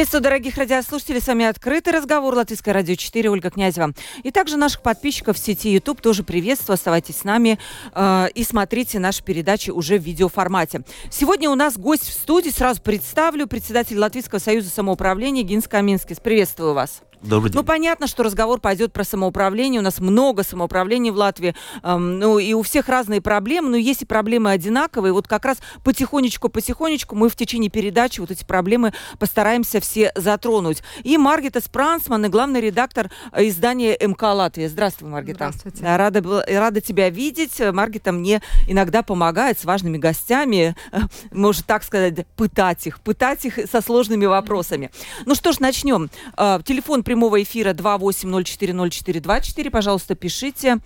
[0.00, 1.20] Приветствую, дорогих радиослушателей.
[1.20, 3.92] С вами «Открытый разговор» Латвийское радио 4, Ольга Князева.
[4.22, 6.72] И также наших подписчиков в сети YouTube тоже приветствую.
[6.72, 7.58] Оставайтесь с нами
[7.94, 10.84] э, и смотрите наши передачи уже в видеоформате.
[11.10, 12.48] Сегодня у нас гость в студии.
[12.48, 13.46] Сразу представлю.
[13.46, 16.18] Председатель Латвийского союза самоуправления Гинс Каминскис.
[16.18, 17.02] Приветствую вас.
[17.22, 17.60] Добрый день.
[17.60, 19.80] Ну, понятно, что разговор пойдет про самоуправление.
[19.80, 21.54] У нас много самоуправлений в Латвии.
[21.82, 25.12] Эм, ну, и у всех разные проблемы, но есть и проблемы одинаковые.
[25.12, 30.82] Вот как раз потихонечку-потихонечку мы в течение передачи вот эти проблемы постараемся все затронуть.
[31.02, 34.68] И Маргита Спрансман, и главный редактор э, издания МК Латвия.
[34.68, 35.50] Здравствуй, Маргита.
[35.50, 35.82] Здравствуйте.
[35.82, 37.60] Да, рада, рада тебя видеть.
[37.60, 41.00] Маргита мне иногда помогает с важными гостями, э,
[41.32, 44.90] может так сказать, пытать их, пытать их со сложными вопросами.
[45.26, 46.08] Ну что ж, начнем.
[46.38, 49.70] Э, телефон прямого эфира 28040424.
[49.70, 50.78] Пожалуйста, пишите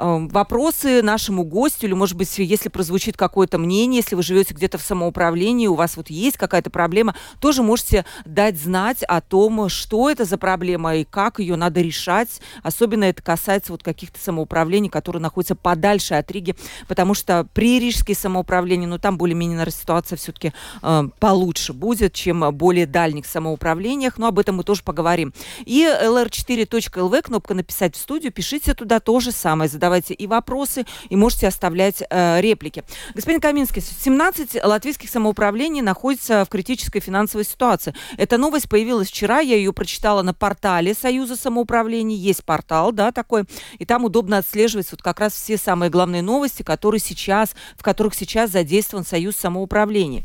[0.00, 4.82] вопросы нашему гостю, или, может быть, если прозвучит какое-то мнение, если вы живете где-то в
[4.82, 10.24] самоуправлении, у вас вот есть какая-то проблема, тоже можете дать знать о том, что это
[10.24, 12.40] за проблема и как ее надо решать.
[12.62, 16.56] Особенно это касается вот каких-то самоуправлений, которые находятся подальше от Риги,
[16.88, 22.50] потому что при рижские самоуправления, ну, там более-менее, наверное, ситуация все-таки э, получше будет, чем
[22.54, 25.34] более дальних самоуправлениях, но об этом мы тоже поговорим.
[25.66, 31.16] И lr4.lv, кнопка «Написать в студию», пишите туда то же самое, задавайте и вопросы, и
[31.16, 32.84] можете оставлять э, реплики.
[33.14, 37.94] Господин Каминский, 17 латвийских самоуправлений находятся в критической финансовой ситуации.
[38.16, 43.44] Эта новость появилась вчера, я ее прочитала на портале Союза самоуправлений, есть портал, да, такой,
[43.78, 48.14] и там удобно отслеживать вот как раз все самые главные новости, которые сейчас, в которых
[48.14, 50.24] сейчас задействован Союз самоуправлений.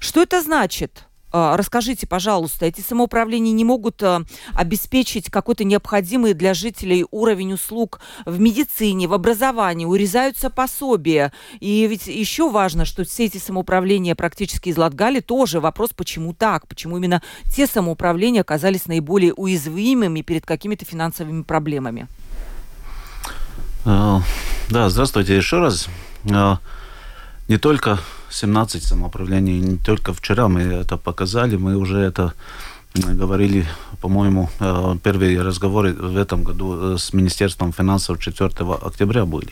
[0.00, 1.06] Что это значит?
[1.36, 4.22] А, расскажите, пожалуйста, эти самоуправления не могут а,
[4.54, 11.32] обеспечить какой-то необходимый для жителей уровень услуг в медицине, в образовании, урезаются пособия.
[11.58, 16.68] И ведь еще важно, что все эти самоуправления практически из Латгали тоже вопрос, почему так,
[16.68, 17.20] почему именно
[17.52, 22.06] те самоуправления оказались наиболее уязвимыми перед какими-то финансовыми проблемами.
[23.84, 24.22] А,
[24.70, 25.88] да, здравствуйте еще раз.
[26.22, 27.98] Не только
[28.34, 29.60] 17 самоуправлений.
[29.60, 32.32] Не только вчера мы это показали, мы уже это
[32.94, 33.66] говорили,
[34.00, 38.50] по-моему, э, первые разговоры в этом году э, с Министерством финансов 4
[38.82, 39.48] октября были.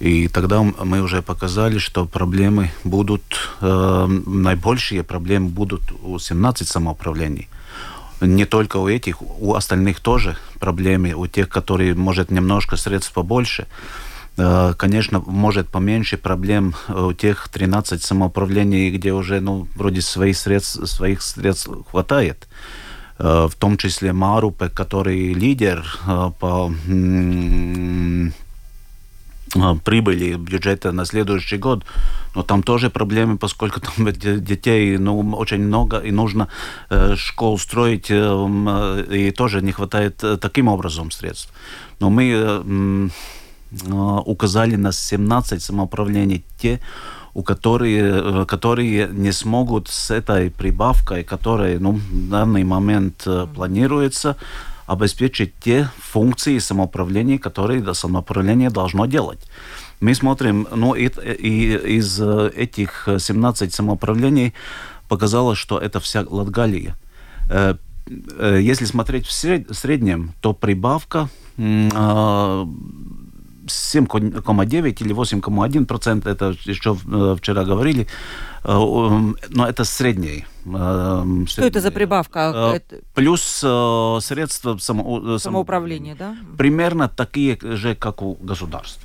[0.00, 3.22] И тогда мы уже показали, что проблемы будут,
[3.60, 7.48] э, наибольшие проблемы будут у 17 самоуправлений.
[8.20, 13.66] Не только у этих, у остальных тоже проблемы, у тех, которые, может, немножко средств побольше.
[14.38, 20.86] Э, конечно, может поменьше проблем у тех 13 самоуправлений, где уже, ну, вроде своих средств,
[20.86, 22.46] своих средств хватает.
[23.18, 26.72] Э, в том числе Марупе, который лидер э, по
[29.84, 31.84] прибыли бюджета на следующий год,
[32.34, 36.48] но там тоже проблемы, поскольку там детей ну, очень много, и нужно
[37.14, 41.50] школ строить, и тоже не хватает таким образом средств.
[42.00, 43.08] Но мы Э,
[43.70, 46.80] указали на 17 самоуправлений, те,
[47.36, 53.46] у которые, э, которые не смогут с этой прибавкой, которая ну, в данный момент э,
[53.54, 54.36] планируется,
[54.86, 59.40] обеспечить те функции самоуправления, которые самоуправление должно делать.
[60.00, 64.54] Мы смотрим, ну и, и из этих 17 самоуправлений
[65.08, 66.96] показалось, что это вся Латгалия.
[68.40, 69.32] Если смотреть в
[69.74, 71.28] среднем, то прибавка
[73.66, 78.06] 7,9 или 8,1 процент, это еще э, вчера говорили,
[78.64, 78.68] э,
[79.48, 80.44] но это средний.
[80.66, 82.80] Э, Что это за прибавка?
[83.14, 86.36] Плюс средства само, самоуправления, да?
[86.56, 89.02] Примерно такие же, как у государства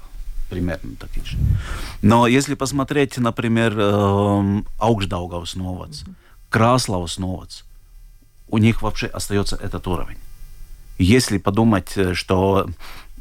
[0.50, 1.38] примерно такие же.
[2.01, 3.74] Но если посмотреть, например,
[4.80, 6.03] Аugstdaugavas новац,
[6.50, 7.62] Краславas новац,
[8.50, 10.18] у них вообще остается этот уровень.
[11.00, 12.68] Если подумать, что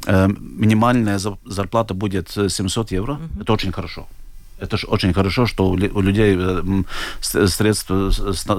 [0.07, 3.13] минимальная зарплата будет 700 евро.
[3.13, 3.41] Mm-hmm.
[3.41, 4.07] Это очень хорошо.
[4.61, 6.83] Это же очень хорошо, что у людей э,
[7.21, 8.11] средства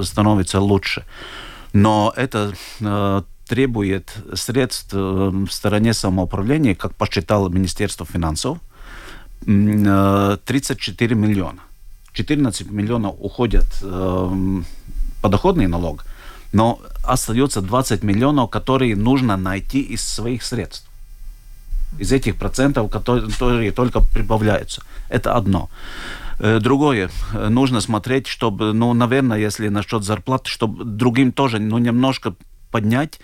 [0.02, 1.04] становятся лучше.
[1.72, 8.58] Но это э, требует средств в стороне самоуправления, как посчитало Министерство финансов,
[9.44, 11.60] 34 миллиона.
[12.12, 14.62] 14 миллионов уходят э,
[15.22, 16.04] подоходный налог,
[16.52, 20.91] но остается 20 миллионов, которые нужно найти из своих средств.
[21.98, 24.82] Из этих процентов, которые только прибавляются.
[25.08, 25.68] Это одно.
[26.38, 32.34] Э, другое, нужно смотреть, чтобы, ну, наверное, если насчет зарплаты, чтобы другим тоже, ну, немножко
[32.70, 33.20] поднять,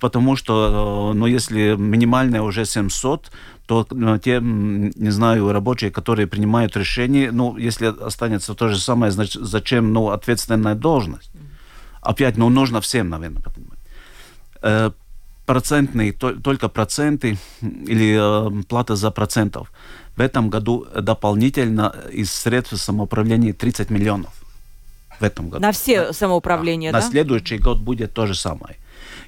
[0.00, 3.30] потому что, ну, если минимальная уже 700,
[3.66, 3.86] то
[4.18, 9.92] те, не знаю, рабочие, которые принимают решения, ну, если останется то же самое, значит, зачем,
[9.92, 11.30] ну, ответственная должность?
[12.00, 14.94] Опять, ну, нужно всем, наверное, понимать.
[15.48, 19.72] Э, процентные, только проценты или э, плата за процентов.
[20.16, 24.32] В этом году дополнительно из средств самоуправления 30 миллионов.
[25.20, 25.62] В этом году.
[25.62, 26.98] На все самоуправления, да?
[26.98, 27.04] да?
[27.04, 28.76] На следующий год будет то же самое.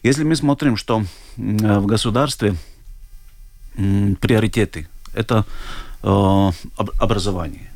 [0.05, 1.05] Если мы смотрим, что
[1.37, 2.55] в государстве
[4.20, 5.44] приоритеты– это
[6.02, 6.50] э,
[6.99, 7.69] образование.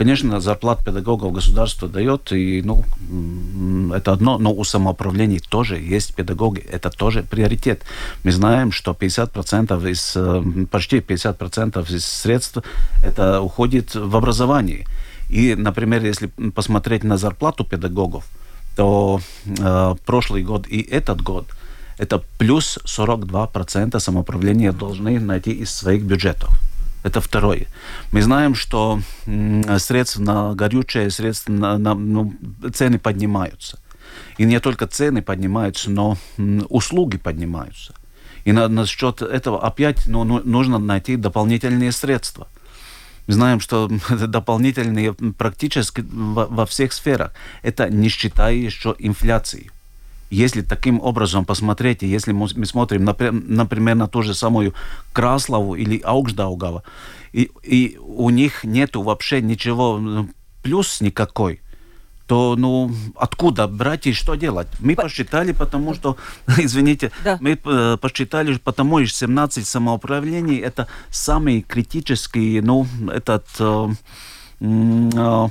[0.00, 2.84] Конечно, зарплат педагогов государство дает, и ну,
[3.92, 7.82] это одно, но у самоуправлений тоже есть педагоги, это тоже приоритет.
[8.24, 12.62] Мы знаем, что 50% из, э, почти 50% из средств
[13.04, 14.86] это уходит в образование.
[15.28, 18.24] И, например, если посмотреть на зарплату педагогов,
[18.76, 21.44] то э, прошлый год и этот год
[21.98, 26.69] это плюс 42% самоуправления должны найти из своих бюджетов.
[27.02, 27.66] Это второе.
[28.12, 29.00] Мы знаем, что
[29.78, 32.34] средства на горючее, средства на, на ну,
[32.74, 33.78] цены поднимаются.
[34.38, 36.18] И не только цены поднимаются, но
[36.68, 37.94] услуги поднимаются.
[38.44, 42.48] И на, на счет этого опять ну, ну, нужно найти дополнительные средства.
[43.26, 47.32] Мы знаем, что дополнительные практически во, во всех сферах.
[47.62, 49.70] Это не считая еще инфляции.
[50.30, 54.74] Если таким образом посмотреть, если мы смотрим, например, на ту же самую
[55.12, 56.84] Краслову или Аугждаугава,
[57.32, 60.26] и, и у них нету вообще ничего,
[60.62, 61.60] плюс никакой,
[62.30, 64.68] то ну откуда брать и что делать?
[64.78, 65.02] Мы По...
[65.02, 66.16] посчитали, потому что,
[66.58, 67.38] извините, да.
[67.40, 73.88] мы э, посчитали, потому что 17 самоуправлений это самый критический, ну, этот э,
[74.60, 75.48] э,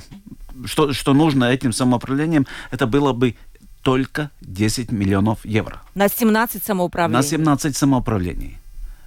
[0.64, 3.36] что, что нужно этим самоуправлением, это было бы
[3.82, 5.80] только 10 миллионов евро.
[5.94, 7.16] На 17 самоуправлений?
[7.16, 8.60] На 17 самоуправлений.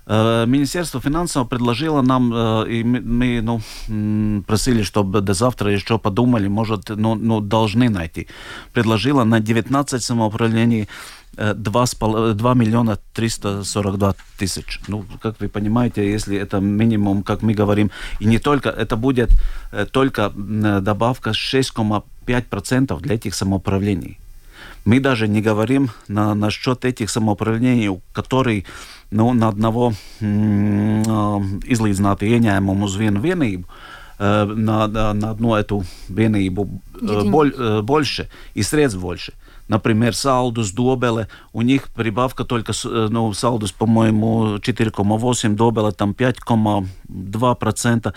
[0.06, 3.62] Э, Министерство финансов предложило нам, э, и мы ну,
[4.42, 8.28] просили, чтобы до завтра еще подумали, может, ну, ну, должны найти.
[8.74, 10.88] Предложило на 19 самоуправлений
[11.38, 14.82] 2, э, 2 миллиона 342 тысяч.
[14.88, 19.30] Ну, как вы понимаете, если это минимум, как мы говорим, и не только, это будет
[19.92, 20.32] только
[20.82, 24.18] добавка 6,5% для этих самоуправлений.
[24.86, 28.66] Мы даже не говорим на, насчет этих самоуправлений, которые
[29.14, 33.64] nu, на одного izlīdzinātu ieņēmumu uz vienu vienību,
[34.20, 36.68] на, на, на одну эту vienību
[37.30, 39.34] боль, больше и средств больше.
[39.70, 48.14] Например, Салдус, Добеле, у них прибавка только, ну, Салдус, по-моему, 4,8, Добеле там 5,2%.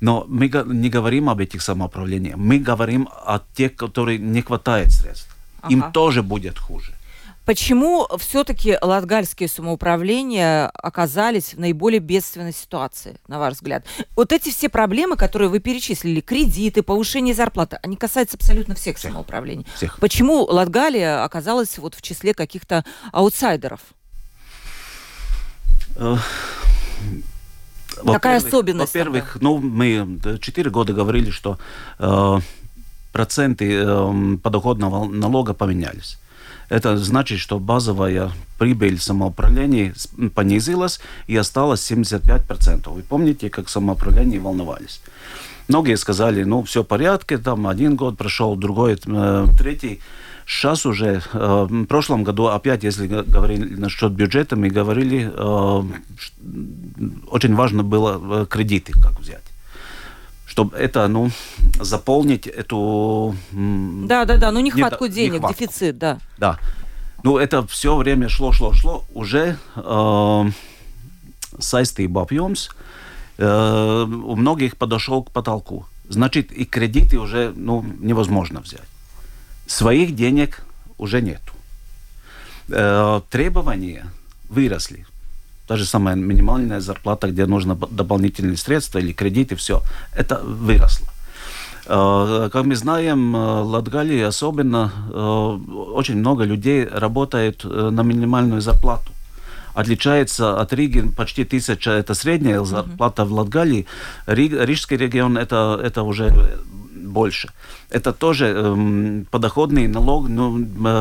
[0.00, 5.35] Но мы не говорим об этих самоуправлениях, мы говорим о тех, которые не хватает средств
[5.66, 5.72] ага.
[5.72, 6.92] им тоже будет хуже.
[7.46, 13.86] Почему все-таки латгальские самоуправления оказались в наиболее бедственной ситуации, на ваш взгляд?
[14.16, 19.12] Вот эти все проблемы, которые вы перечислили, кредиты, повышение зарплаты, они касаются абсолютно всех, всех.
[19.12, 19.64] самоуправлений.
[19.76, 20.00] Всех.
[20.00, 23.80] Почему Латгалия оказалась вот в числе каких-то аутсайдеров?
[28.04, 28.92] Какая особенность?
[28.92, 31.58] Во-первых, ну, мы четыре года говорили, что
[32.00, 32.38] э,
[33.16, 36.18] проценты э, подоходного налога поменялись.
[36.68, 39.94] Это значит, что базовая прибыль самоуправления
[40.34, 42.94] понизилась и осталась 75%.
[42.94, 45.00] Вы помните, как самоуправление волновались?
[45.68, 50.00] Многие сказали, ну, все в порядке, там один год прошел, другой, э, третий.
[50.46, 55.82] Сейчас уже, э, в прошлом году, опять, если говорили насчет бюджета, мы говорили, э,
[57.30, 59.55] очень важно было кредиты как взять
[60.56, 61.30] чтобы это, ну,
[61.80, 63.36] заполнить эту...
[63.52, 65.64] Да, да, да, ну нехватку не, денег, нехватку.
[65.64, 66.18] дефицит, да.
[66.38, 66.58] Да.
[67.22, 69.04] Ну, это все время шло, шло, шло.
[69.14, 70.50] Уже э,
[71.58, 72.70] saistību apjoms
[73.36, 75.84] э, у многих подошел к потолку.
[76.08, 78.88] Значит, и кредиты уже ну, невозможно взять.
[79.66, 80.64] Своих денег
[80.96, 81.52] уже нету.
[82.70, 84.06] Э, требования
[84.48, 85.06] выросли
[85.66, 89.82] та же самая минимальная зарплата, где нужно дополнительные средства или кредиты, все,
[90.14, 91.06] это выросло.
[91.86, 95.58] Э, как мы знаем, в э, Латгалии особенно э,
[95.94, 99.12] очень много людей работает на минимальную зарплату.
[99.74, 103.86] Отличается от Риги почти тысяча, это средняя зарплата в Латгалии.
[104.26, 106.32] Рижский регион это, это уже
[106.94, 107.50] больше.
[107.90, 110.50] Это тоже э, подоходный налог, но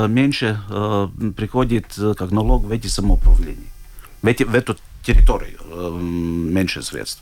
[0.07, 1.07] меньше э,
[1.37, 1.85] приходит
[2.17, 3.74] как налог в эти самоуправления
[4.25, 5.55] в, эти, в эту территории
[6.51, 7.21] меньше средств.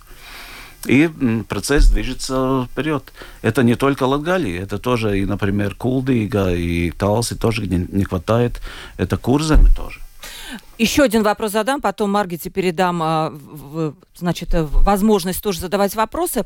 [0.85, 1.09] И
[1.47, 3.13] процесс движется вперед.
[3.41, 8.61] Это не только Латгалия, это тоже, и, например, Кулдига и Талси тоже, где не хватает.
[8.97, 10.02] Это Курземы тоже.
[10.77, 13.33] Еще один вопрос задам, потом Маргите передам а,
[14.15, 16.45] значит, э, возможность тоже задавать вопросы.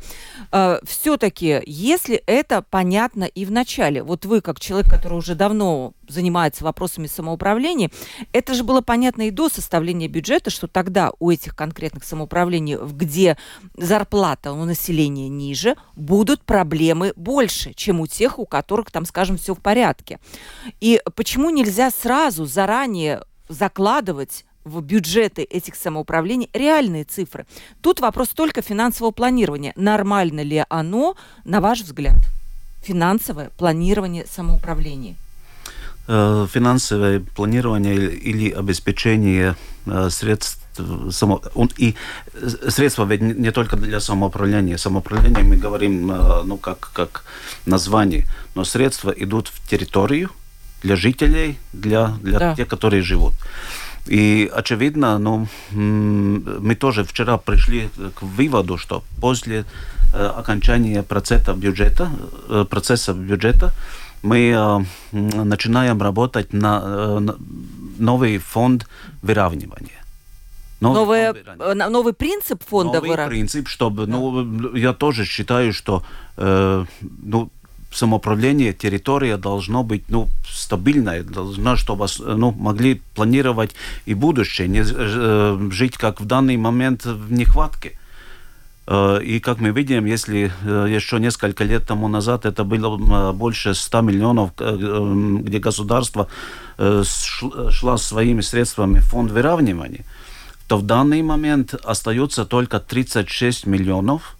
[0.52, 5.94] А, Все-таки, если это понятно и в начале, вот вы, как человек, который уже давно
[6.08, 7.90] занимается вопросами самоуправления,
[8.34, 13.38] это же было понятно и до составления бюджета, что тогда у этих конкретных самоуправлений, где
[13.76, 19.54] зарплата у населения ниже, будут проблемы больше, чем у тех, у которых там, скажем, все
[19.54, 20.20] в порядке.
[20.80, 27.46] И почему нельзя сразу, заранее закладывать в бюджеты этих самоуправлений реальные цифры.
[27.82, 29.74] Тут вопрос только финансового планирования.
[29.76, 32.18] Нормально ли оно, на ваш взгляд,
[32.84, 35.16] финансовое планирование самоуправления?
[36.08, 40.62] Э, финансовое планирование или обеспечение э, средств
[41.12, 41.42] само,
[41.78, 41.96] и
[42.70, 44.78] средства ведь не только для самоуправления.
[44.78, 47.26] Самоуправление мы говорим, э, ну, как, как
[47.66, 48.26] название,
[48.56, 50.30] но средства идут в территорию,
[50.84, 52.56] для жителей, для, для да.
[52.56, 53.34] тех, которые живут.
[54.08, 59.66] И очевидно, ну, мы тоже вчера пришли к выводу, что после
[60.14, 62.10] э, окончания процесса бюджета,
[62.50, 63.74] э, процесса бюджета
[64.24, 67.36] мы э, начинаем работать на, на
[68.00, 68.88] новый фонд
[69.22, 69.98] выравнивания.
[70.80, 73.48] Новый, Новое, новый принцип фонда Новый выравнивания.
[73.48, 74.12] принцип, чтобы, да.
[74.12, 76.04] ну, я тоже считаю, что,
[76.38, 77.50] э, ну,
[77.92, 83.76] самоуправление, территория должно быть ну, стабильная, должна, чтобы ну, могли планировать
[84.06, 87.98] и будущее, не э, жить как в данный момент в нехватке.
[88.88, 93.74] Э, и как мы видим, если э, еще несколько лет тому назад это было больше
[93.74, 96.28] 100 миллионов, где государство
[96.78, 100.06] шла своими средствами в фонд выравнивания,
[100.68, 104.36] то в данный момент остается только 36 миллионов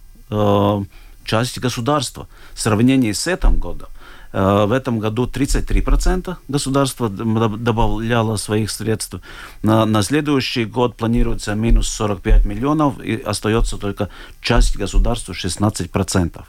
[1.28, 2.26] часть государства.
[2.54, 3.88] В сравнении с этим годом,
[4.32, 9.20] э, в этом году 33% государство добавляло своих средств.
[9.62, 14.08] На, на следующий год планируется минус 45 миллионов, и остается только
[14.40, 16.44] часть государства 16%.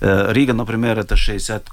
[0.00, 1.68] Э, Рига, например, это 60,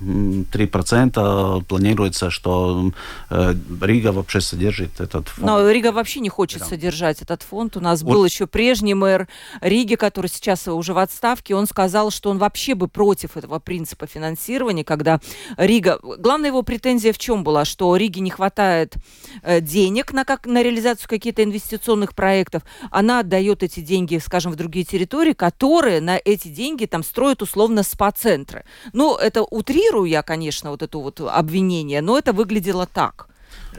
[0.00, 2.92] 3% планируется, что
[3.30, 5.46] э, Рига вообще содержит этот фонд.
[5.46, 6.66] Но Рига вообще не хочет да.
[6.66, 7.76] содержать этот фонд.
[7.76, 8.12] У нас вот.
[8.12, 9.28] был еще прежний мэр
[9.60, 11.54] Риги, который сейчас уже в отставке.
[11.54, 15.20] Он сказал, что он вообще бы против этого принципа финансирования, когда
[15.56, 15.98] Рига...
[16.02, 17.64] Главная его претензия в чем была?
[17.64, 18.94] Что Риге не хватает
[19.42, 20.46] э, денег на, как...
[20.46, 22.62] на реализацию каких-то инвестиционных проектов.
[22.90, 27.82] Она отдает эти деньги, скажем, в другие территории, которые на эти деньги там строят условно
[27.82, 28.64] спа-центры.
[28.92, 33.28] Ну, это утри утрирую я, конечно, вот это вот обвинение, но это выглядело так.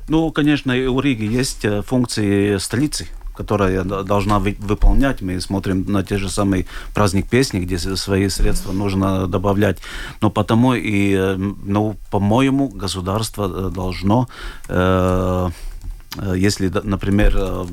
[0.07, 5.21] Ну, конечно, у Риги есть э, функции столицы, которая должна выполнять.
[5.21, 9.77] Мы смотрим на те же самые праздник песни, где свои средства нужно добавлять.
[10.21, 14.27] Но потому и, э, ну, по-моему, государство э, должно,
[14.69, 15.49] э,
[16.35, 17.67] если, например,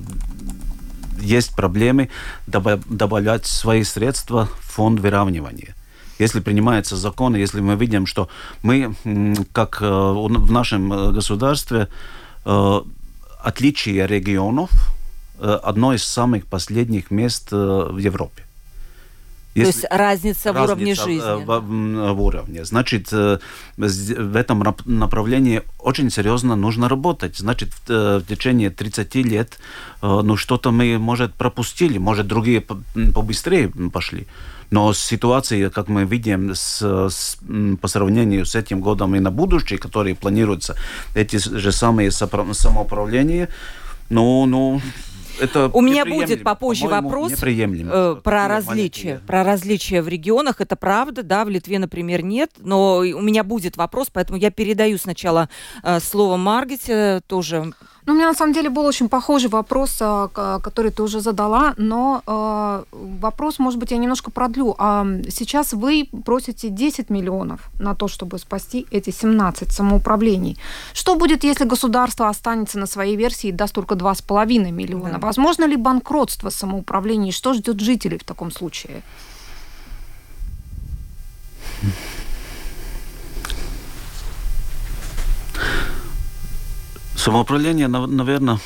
[1.20, 2.08] есть проблемы,
[2.46, 5.74] добавлять свои средства в фонд выравнивания
[6.18, 8.28] если принимается закон, если мы видим, что
[8.62, 8.94] мы,
[9.52, 11.88] как э, в нашем э, государстве,
[12.44, 12.80] э,
[13.42, 14.70] отличие регионов
[15.40, 18.44] одно из самых последних мест в Европе.
[19.54, 21.44] Если То есть разница, разница в уровне жизни.
[21.44, 22.64] В, в, уровне.
[22.64, 27.36] Значит, в этом направлении очень серьезно нужно работать.
[27.36, 29.58] Значит, в, в течение 30 лет
[30.02, 34.26] ну, что-то мы, может, пропустили, может, другие побыстрее пошли.
[34.70, 37.38] Но ситуация, как мы видим, с, с,
[37.80, 40.74] по сравнению с этим годом и на будущее, которые планируются,
[41.14, 43.48] эти же самые самоуправления,
[44.10, 44.80] ну, ну,
[45.40, 49.20] это У меня будет попозже вопрос э, про различия.
[49.26, 50.60] Про различия в регионах.
[50.60, 52.50] Это правда, да, в Литве, например, нет.
[52.58, 55.48] Но у меня будет вопрос, поэтому я передаю сначала
[55.82, 57.72] э, слово Маргите, тоже
[58.06, 60.28] ну, у меня на самом деле был очень похожий вопрос, а,
[60.62, 64.74] который ты уже задала, но э, вопрос, может быть, я немножко продлю.
[64.78, 70.58] А сейчас вы просите 10 миллионов на то, чтобы спасти эти 17 самоуправлений.
[70.92, 75.18] Что будет, если государство останется на своей версии и даст только 2,5 миллиона?
[75.18, 75.26] Да.
[75.26, 77.32] Возможно ли банкротство самоуправлений?
[77.32, 79.02] Что ждет жителей в таком случае?
[87.24, 88.58] Самоуправление, наверное,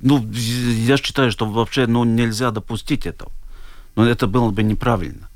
[0.00, 3.32] ну, я считаю, что вообще ну, нельзя допустить этого.
[3.96, 5.28] Но это было бы неправильно.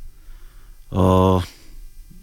[0.92, 1.40] А,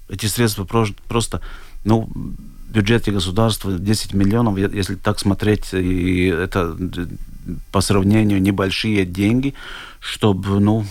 [0.08, 1.42] эти средства просто,
[1.84, 6.78] ну, в бюджете государства 10 миллионов, если так смотреть, и это
[7.74, 9.54] по сравнению небольшие деньги,
[10.00, 10.86] чтобы, ну,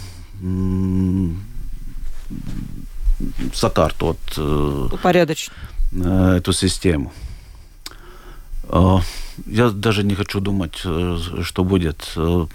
[3.54, 5.50] сокартот упорядочить
[5.94, 7.10] эту систему.
[8.68, 9.00] А,
[9.46, 12.46] я даже не хочу думать, э, что будет, э,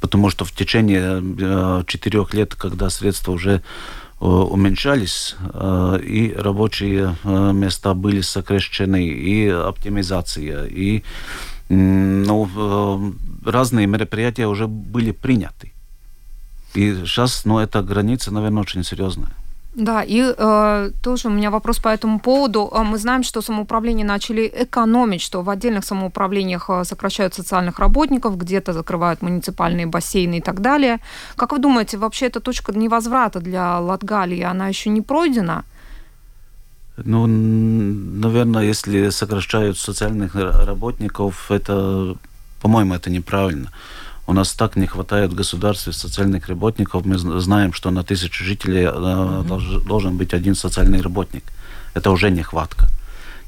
[0.00, 3.62] потому что в течение э, четырех лет, когда средства уже
[4.20, 5.36] уменьшались,
[6.02, 11.04] и рабочие места были сокращены, и оптимизация, и
[11.68, 15.72] ну, разные мероприятия уже были приняты.
[16.74, 19.30] И сейчас, ну, эта граница, наверное, очень серьезная.
[19.74, 22.70] Да, и э, тоже у меня вопрос по этому поводу.
[22.72, 28.36] Э, мы знаем, что самоуправление начали экономить, что в отдельных самоуправлениях э, сокращают социальных работников,
[28.36, 30.98] где-то закрывают муниципальные бассейны и так далее.
[31.36, 35.64] Как вы думаете, вообще эта точка невозврата для Латгалии, она еще не пройдена?
[36.96, 42.16] Ну, наверное, если сокращают социальных работников, это,
[42.60, 43.70] по-моему, это неправильно.
[44.28, 47.06] У нас так не хватает в государстве социальных работников.
[47.06, 49.86] Мы знаем, что на тысячу жителей mm-hmm.
[49.86, 51.44] должен быть один социальный работник.
[51.94, 52.88] Это уже нехватка.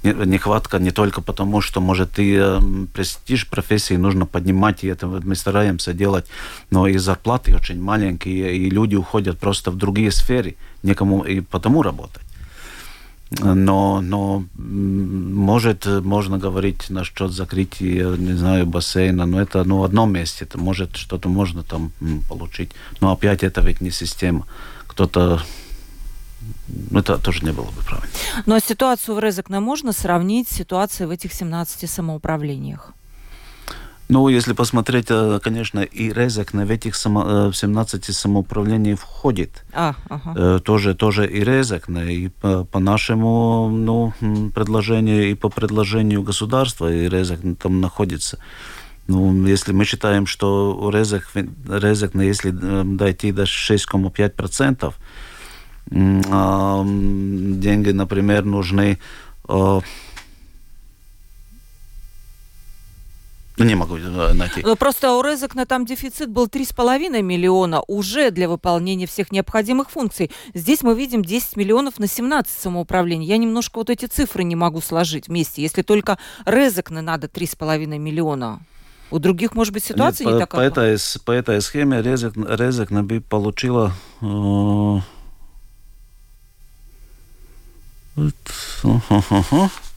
[0.02, 2.60] Нехватка не только потому, что, может, и э,
[2.94, 6.24] престиж профессии нужно поднимать, и это мы стараемся делать,
[6.70, 11.82] но и зарплаты очень маленькие, и люди уходят просто в другие сферы, некому и потому
[11.82, 12.22] работать.
[13.38, 20.12] Но, но может, можно говорить насчет закрытия, не знаю, бассейна, но это ну, в одном
[20.12, 21.92] месте, это может что-то можно там
[22.28, 22.72] получить.
[23.00, 24.46] Но опять это ведь не система.
[24.88, 25.40] Кто-то
[26.92, 28.10] это тоже не было бы правильно.
[28.46, 32.94] Но ситуацию в Резекне можно сравнить с ситуацией в этих 17 самоуправлениях?
[34.10, 39.64] Ну, если посмотреть, э, конечно, и Резекне в этих само, 17 э, самоуправлений входит.
[39.72, 40.34] А, ага.
[40.36, 42.12] Э, тоже, тоже и Резекне.
[42.12, 44.12] И по, по нашему ну,
[44.52, 48.38] предложению, и по предложению государства, и Резекне там находится.
[49.06, 51.30] Ну, если мы считаем, что у Резек,
[51.68, 54.92] Резекне, если дойти до 6,5%,
[56.30, 58.98] а, деньги, например, нужны
[63.64, 64.62] не могу э, найти.
[64.62, 70.30] Но просто у Резекна там дефицит был 3,5 миллиона уже для выполнения всех необходимых функций.
[70.54, 73.26] Здесь мы видим 10 миллионов на 17 самоуправлений.
[73.26, 75.62] Я немножко вот эти цифры не могу сложить вместе.
[75.62, 78.60] Если только Резекна надо 3,5 миллиона.
[79.10, 80.70] У других, может быть, ситуация Нет, не по, такая?
[80.70, 83.92] По этой, по этой схеме Резек, Резекна бы получила...
[84.20, 85.00] Э,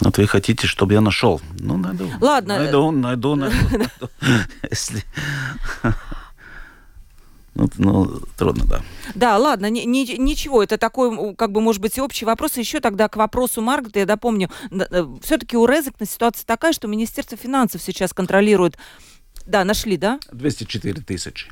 [0.00, 1.40] вот, вы хотите, чтобы я нашел.
[1.58, 2.08] Ну, найду.
[2.20, 2.58] Ладно.
[2.58, 4.08] Найду, найду, найду.
[4.70, 5.02] Если...
[7.54, 8.82] Ну, ну, трудно, да.
[9.16, 12.56] Да, ладно, ни, ни, ничего, это такой, как бы, может быть, и общий вопрос.
[12.56, 17.36] Еще тогда к вопросу Маргареты, я допомню, э, все-таки у Резекна ситуация такая, что Министерство
[17.36, 18.78] финансов сейчас контролирует...
[19.44, 20.20] Да, нашли, да?
[20.30, 21.50] 204 тысячи.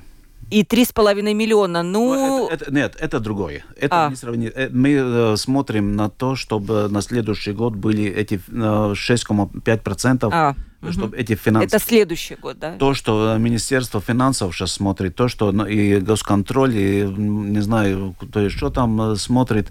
[0.51, 1.83] И три с половиной миллиона.
[1.83, 3.65] Ну, это, это, нет, это другое.
[3.77, 4.11] Это а.
[4.11, 4.53] не сравнить.
[4.55, 10.55] Э, мы э, смотрим на то, чтобы на следующий год были эти э, 6,5%, а.
[10.91, 11.17] чтобы угу.
[11.17, 11.67] эти финансы.
[11.67, 12.77] Это следующий год, да?
[12.79, 18.15] То, что э, Министерство финансов сейчас смотрит, то, что ну, и госконтроль, и не знаю,
[18.21, 19.69] кто еще там э, смотрит.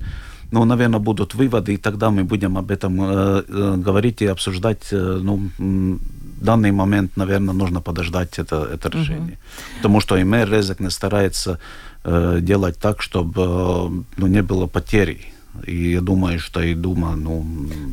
[0.52, 4.88] Ну, наверное, будут выводы, и тогда мы будем об этом э, говорить и обсуждать.
[4.92, 5.50] Э, ну,
[6.46, 9.34] данный момент, наверное, нужно подождать это, это решение.
[9.34, 9.78] Угу.
[9.78, 11.60] Потому что и мэр Резекне старается
[12.04, 15.35] э, делать так, чтобы э, ну, не было потерь
[15.66, 17.44] и я думаю, что и Дума, ну...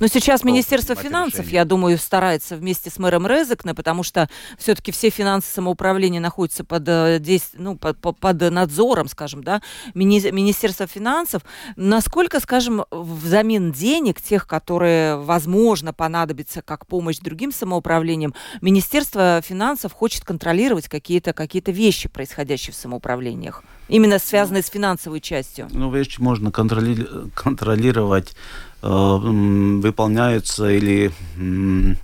[0.01, 1.55] Но сейчас Министерство финансов, решение.
[1.55, 6.89] я думаю, старается вместе с мэром Резекне, потому что все-таки все финансы самоуправления находятся под,
[6.89, 7.21] э,
[7.55, 9.63] ну, под, под надзором, скажем, да,
[9.95, 11.43] Мини, Министерство финансов.
[11.77, 20.25] Насколько, скажем, взамен денег, тех, которые, возможно, понадобятся как помощь другим самоуправлениям, Министерство финансов хочет
[20.25, 23.63] контролировать какие-то какие вещи, происходящие в самоуправлениях?
[23.89, 25.69] Именно связанные с финансовой частью.
[25.71, 28.35] Ну, вещи можно контроли контролировать,
[28.83, 31.95] э, выполняются или э,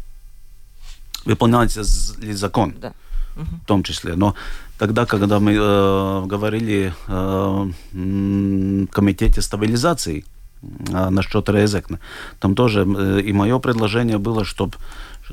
[1.25, 1.83] выполняется
[2.21, 2.93] ли закон, да.
[3.37, 4.17] в том числе.
[4.17, 4.35] Но
[4.79, 10.25] тогда, когда мы э, говорили э, комитете стабилизации
[10.63, 12.01] э, насчет Резекна,
[12.41, 14.75] там тоже э, и мое предложение было, чтобы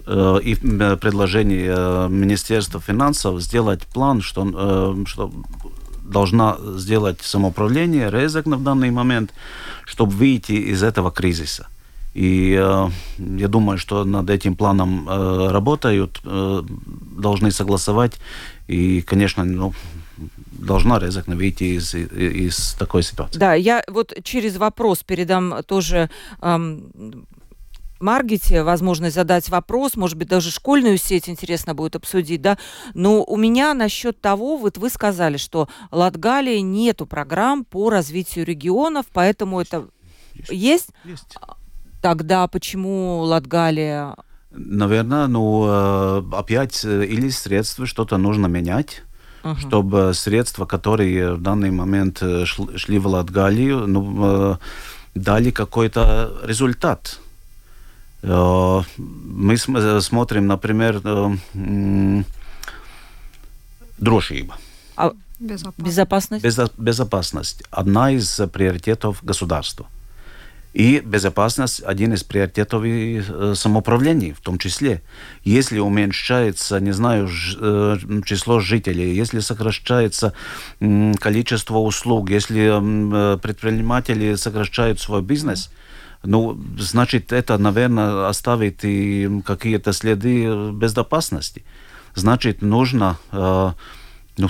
[0.05, 5.31] э, и предложение Министерства финансов сделать план, что, что
[6.09, 9.33] должна сделать самоуправление, Резекна в данный момент,
[9.85, 11.67] чтобы выйти из этого кризиса.
[12.15, 16.61] И э, я думаю, что над этим планом э, работают, э,
[17.17, 18.13] должны согласовать.
[18.67, 19.73] И, конечно, ну,
[20.51, 23.37] должна Резекна выйти из, из такой ситуации.
[23.37, 26.09] Да, я вот через вопрос передам тоже
[26.41, 27.25] эм,
[27.99, 32.57] Маргите возможность задать вопрос, может быть, даже школьную сеть интересно будет обсудить, да.
[32.93, 39.05] Но у меня насчет того, вот вы сказали, что Латгалии нету программ по развитию регионов,
[39.13, 39.87] поэтому это
[40.35, 40.51] есть?
[40.51, 40.89] Есть.
[41.05, 41.37] есть.
[42.01, 44.15] Тогда почему Латгалия?
[44.51, 49.03] Наверное, ну, э, опять э, или средства что-то нужно менять,
[49.43, 49.57] uh-huh.
[49.57, 54.57] чтобы средства, которые в данный момент э, шли в Латгалию, ну,
[55.15, 57.19] дали какой-то результат.
[58.27, 61.01] Мы смотрим, например,
[63.97, 64.57] дрожжиба.
[64.95, 66.43] А безопасность?
[66.43, 66.77] Безопасность.
[66.77, 67.63] Безопасность.
[67.69, 69.87] Одна из приоритетов государства.
[70.75, 75.01] И безопасность– один из приоритетов и э, самоуправления в том числе.
[75.45, 80.33] Если уменьшается, не знаю, э, число жителей, если сокращается
[81.21, 85.71] количество услуг, если э, предприниматели сокращают свой бизнес,
[86.25, 91.63] ну, значит, это, наверное, оставит и какие-то следы безопасности.
[92.15, 93.17] Значит, нужно
[94.37, 94.49] ну,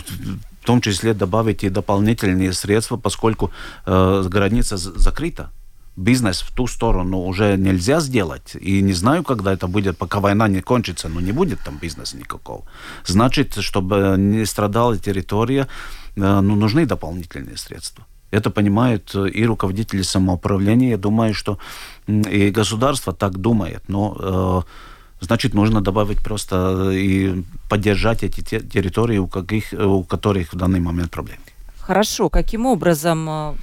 [0.65, 3.51] в том числе добавить и дополнительные средства, поскольку
[3.85, 5.51] э, граница закрыта
[5.95, 8.55] бизнес в ту сторону уже нельзя сделать.
[8.59, 12.17] И не знаю, когда это будет, пока война не кончится, но не будет там бизнеса
[12.17, 12.63] никакого.
[13.05, 15.67] Значит, чтобы не страдала территория,
[16.15, 18.05] э, ну, нужны дополнительные средства.
[18.36, 20.89] Это понимают и руководители самоуправления.
[20.89, 21.58] Я думаю, что
[22.08, 23.84] и государство так думает.
[23.88, 30.58] Но э, значит, нужно добавить просто и поддержать эти территории, у, каких, у которых в
[30.58, 31.44] данный момент проблемы.
[31.86, 33.54] Хорошо, каким образом э,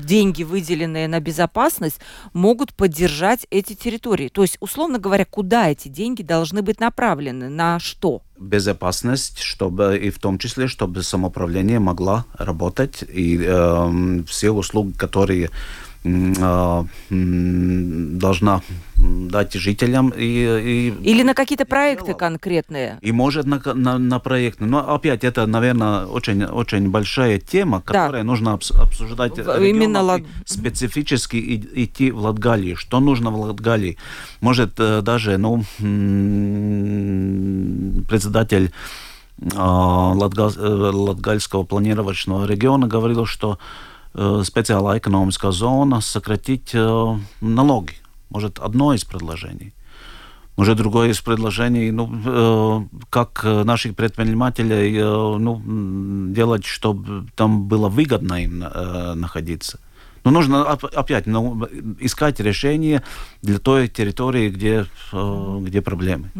[0.00, 2.00] деньги, выделенные на безопасность,
[2.32, 4.28] могут поддержать эти территории?
[4.28, 8.22] То есть, условно говоря, куда эти деньги должны быть направлены, на что?
[8.38, 15.50] Безопасность, чтобы и в том числе, чтобы самоуправление могло работать и э, все услуги, которые
[16.04, 18.62] должна
[18.96, 20.12] дать жителям.
[20.16, 22.18] И, и, Или на какие-то проекты делал.
[22.18, 22.98] конкретные.
[23.00, 24.64] И может на, на, на проекты.
[24.64, 28.24] Но опять это, наверное, очень, очень большая тема, которую да.
[28.24, 30.22] нужно обсуждать Именно лад...
[30.44, 31.36] специфически
[31.74, 32.74] идти в Латгалии.
[32.74, 33.98] Что нужно в Латгалии?
[34.40, 35.64] Может э, даже ну,
[38.08, 38.72] председатель
[39.54, 43.58] а, э, Латгальского планировочного региона говорил, что
[44.14, 46.74] специальная экономическая зона сократить
[47.40, 47.94] налоги
[48.30, 49.72] может, одно из предложений.
[50.56, 55.62] Может, другое из предложений, ну, э, как наших предпринимателей э, ну,
[56.32, 59.78] делать, чтобы там было выгодно им э, находиться.
[60.28, 61.66] Но нужно опять ну,
[62.00, 63.02] искать решение
[63.40, 66.30] для той территории, где, э, где проблемы.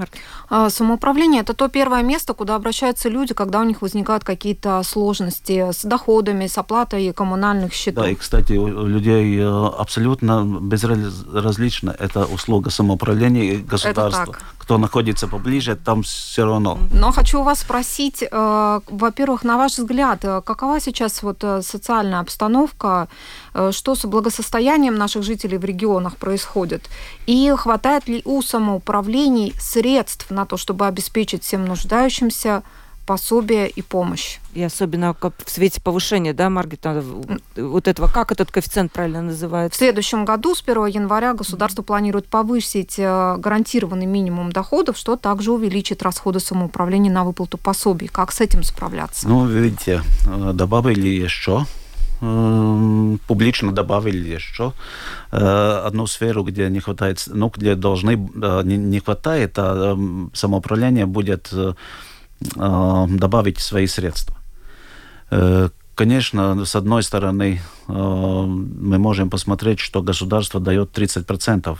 [0.51, 5.72] А, самоуправление– это то первое место, куда обращаются люди, когда у них возникают какие-то сложности
[5.72, 8.05] с доходами, с оплатой коммунальных счетов.
[8.05, 14.37] Да, и, кстати, у людей э, абсолютно безразлична эта услуга самоуправления и государства.
[14.59, 16.79] Кто находится поближе, там все равно.
[16.92, 23.09] Но хочу у вас спросить, э, во-первых, на ваш взгляд, какова сейчас вот социальная обстановка,
[23.73, 26.88] что с благосостоянием наших жителей в регионах происходит?
[27.27, 32.62] И хватает ли у самоуправлений средств на то, чтобы обеспечить всем нуждающимся
[33.09, 34.37] пособие и помощь.
[34.53, 37.03] И особенно как в свете повышения, да, Маргита,
[37.57, 39.75] вот этого, как этот коэффициент правильно называется?
[39.75, 45.53] В следующем году, с 1 января, государство планирует повысить э, гарантированный минимум доходов, что также
[45.53, 48.09] увеличит расходы самоуправления на выплату пособий.
[48.09, 49.27] Как с этим справляться?
[49.27, 51.64] Ну, видите, э, добавили еще
[52.20, 54.72] публично добавили еще
[55.31, 59.96] э, одну сферу, где не хватает, ну, где должны, э, не, не хватает, а
[60.33, 61.74] самоуправление будет э,
[63.09, 64.37] добавить свои средства.
[65.94, 71.76] Конечно, с одной стороны, мы можем посмотреть, что государство дает 30%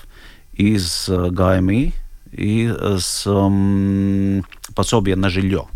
[0.53, 1.95] из ГМИ
[2.33, 3.25] и с
[4.75, 5.69] пособия на жилье.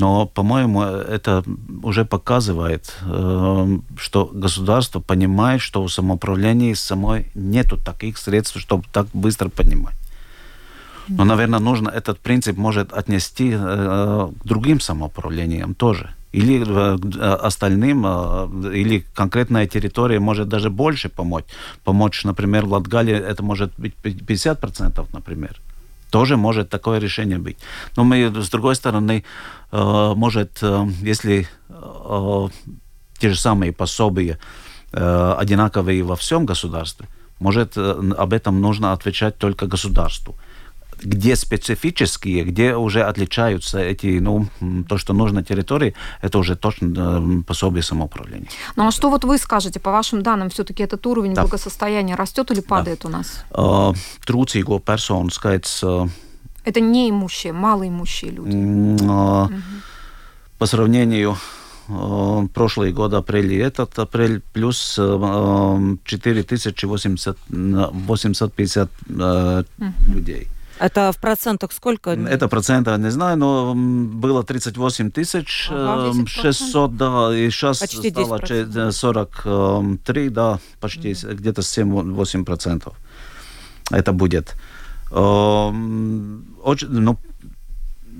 [0.00, 1.44] Но, по-моему, это
[1.82, 9.06] уже показывает, э, что государство понимает, что у самоуправления самой нету таких средств, чтобы так
[9.12, 9.94] быстро понимать.
[11.08, 16.10] Но, наверное, нужно этот принцип может отнести э, к другим самоуправлениям тоже.
[16.32, 18.06] Или э, остальным,
[18.72, 21.44] или конкретная территория может даже больше помочь.
[21.84, 25.60] Помочь, например, в Латгалии это может быть 50%, например.
[26.10, 27.58] Тоже может такое решение быть.
[27.96, 29.24] Но мы, с другой стороны,
[29.72, 32.48] э, может, э, если э,
[33.18, 34.38] те же самые пособия
[34.92, 37.06] одинаковые во всем государстве,
[37.38, 40.34] может, об этом нужно отвечать только государству.
[41.02, 44.46] Где специфические, где уже отличаются эти, ну,
[44.88, 48.48] то, что нужно территории, это уже точно пособие самоуправления.
[48.76, 51.42] Ну а что вот вы скажете, по вашим данным, все-таки этот уровень да.
[51.42, 53.08] благосостояния растет или падает да.
[53.08, 53.44] у нас?
[54.26, 56.08] Trūcīgo personu skaits
[56.64, 58.56] это неимущие, малоимущие люди.
[58.56, 59.52] Угу.
[60.58, 61.36] По сравнению
[62.54, 67.36] прошлый год апрель и этот апрель плюс 4850
[69.08, 69.64] uh,
[70.06, 70.46] людей.
[70.80, 72.10] Это в процентах сколько?
[72.10, 78.90] Это процента не знаю, но было 38 тысяч ага, 600, да, и сейчас почти стало
[78.90, 82.96] 43, да, почти mm где-то 7-8 процентов.
[83.90, 84.56] Это будет.
[85.10, 87.18] Очень, ну,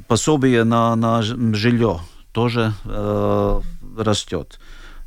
[0.06, 2.00] пособие на, на жилье
[2.32, 3.60] тоже э,
[3.96, 4.58] растет.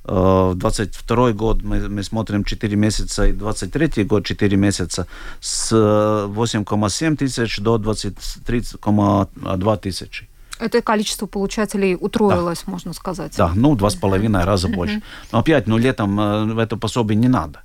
[0.04, 5.08] В 22 год мы, мы смотрим 4 месяца, и 23 год 4 месяца
[5.39, 10.28] с 8,7 тысяч до 23,2 тысячи.
[10.60, 12.72] Это количество получателей утроилось, да.
[12.72, 13.36] можно сказать.
[13.38, 15.02] Да, ну, два с половиной раза больше.
[15.32, 16.20] Но опять, ну, летом
[16.60, 17.62] это пособие не надо.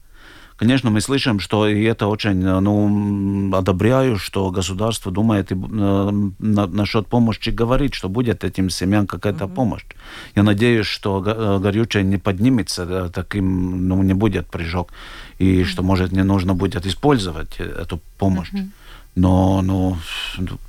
[0.58, 6.10] Конечно, мы слышим, что и это очень, э, ну, одобряю, что государство думает и, э,
[6.40, 9.54] на, насчет помощи, говорит, что будет этим семьям какая-то mm-hmm.
[9.54, 9.84] помощь.
[10.34, 14.90] Я надеюсь, что э, горючее не поднимется, да, таким, ну, не будет прыжок,
[15.38, 15.64] и mm-hmm.
[15.64, 18.52] что, может, не нужно будет использовать эту помощь.
[18.52, 18.68] Mm-hmm.
[19.14, 19.96] Но, ну,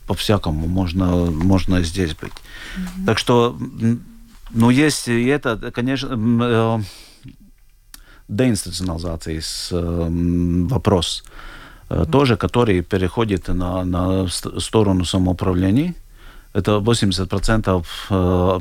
[0.06, 2.32] по-всякому можно, можно здесь быть.
[2.32, 3.06] Mm-hmm.
[3.08, 3.58] Так что,
[4.52, 6.84] ну, есть и это, конечно,
[8.29, 11.23] деинституционализации э, вопрос,
[11.89, 15.95] э, тоже, который переходит на, на сторону самоуправления.
[16.53, 18.59] Это 80% э,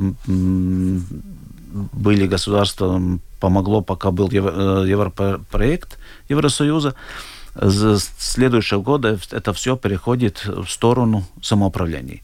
[1.92, 6.94] были государством, помогло, пока был евро, европроект Евросоюза.
[7.54, 12.20] С следующего года это все переходит в сторону самоуправления.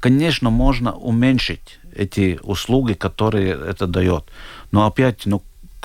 [0.00, 4.24] Конечно, можно уменьшить эти услуги, которые это дает.
[4.72, 5.42] Но опять, ну,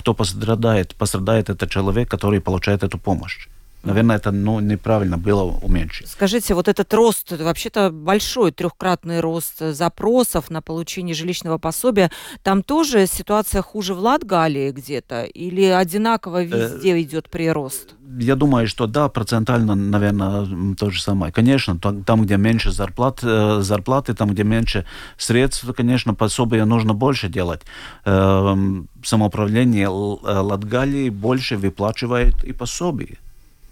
[0.08, 0.96] кто пострадает?
[0.96, 3.50] Пострадает это человек, который получает эту помощь.
[3.84, 6.10] Наверное, это ну, неправильно было уменьшить.
[6.10, 12.12] Скажите, вот этот рост, вообще-то большой трехкратный рост запросов на получение жилищного пособия,
[12.44, 15.24] там тоже ситуация хуже в Латгалии где-то?
[15.24, 17.96] Или одинаково э, везде идет прирост?
[18.20, 21.32] Я думаю, что да, процентально, наверное, то же самое.
[21.32, 24.86] Конечно, там, где меньше зарплат, э, зарплаты, там, где меньше
[25.18, 27.62] средств, конечно, пособия нужно больше делать.
[28.06, 33.18] Эм, самоуправление э, Латгалии больше выплачивает и пособие.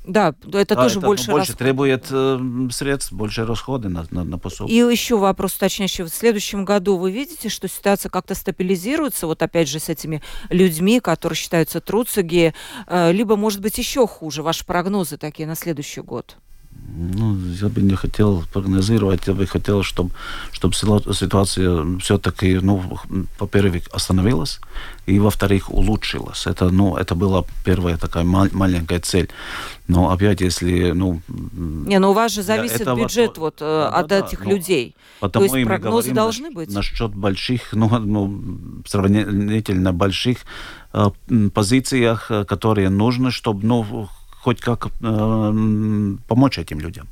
[0.08, 2.40] Да, это да, тоже это, больше, ну, больше требует э,
[2.72, 4.76] средств, больше расходы на, на, на пособие.
[4.76, 6.04] И еще вопрос уточняющий.
[6.04, 11.00] В следующем году вы видите, что ситуация как-то стабилизируется, вот опять же с этими людьми,
[11.00, 12.54] которые считаются труцуги,
[12.88, 14.44] э, либо, может быть, еще хуже?
[14.44, 16.38] Ваши прогнозы такие на следующий год?
[16.98, 20.12] Ну, я бы не хотел прогнозировать, я бы хотел, чтобы,
[20.52, 22.82] чтобы ситуация все-таки, ну,
[23.40, 24.62] во-первых, остановилась,
[25.06, 26.48] и, во-вторых, улучшилась.
[26.48, 29.30] Это, ну, это была первая такая мал- маленькая цель.
[29.88, 31.22] Но опять, если, ну...
[31.88, 34.50] Не, ну у вас же зависит этого, бюджет вот э, да, от да, этих да,
[34.50, 34.96] людей.
[35.20, 36.74] Потому То есть прогнозы должны быть.
[36.74, 38.42] Насчет больших, ну, ну
[38.88, 40.38] сравнительно больших
[40.94, 41.12] э,
[41.54, 44.08] позициях, э, которые нужны, чтобы, ну,
[44.46, 44.90] хоть как э,
[46.28, 47.08] помочь этим людям.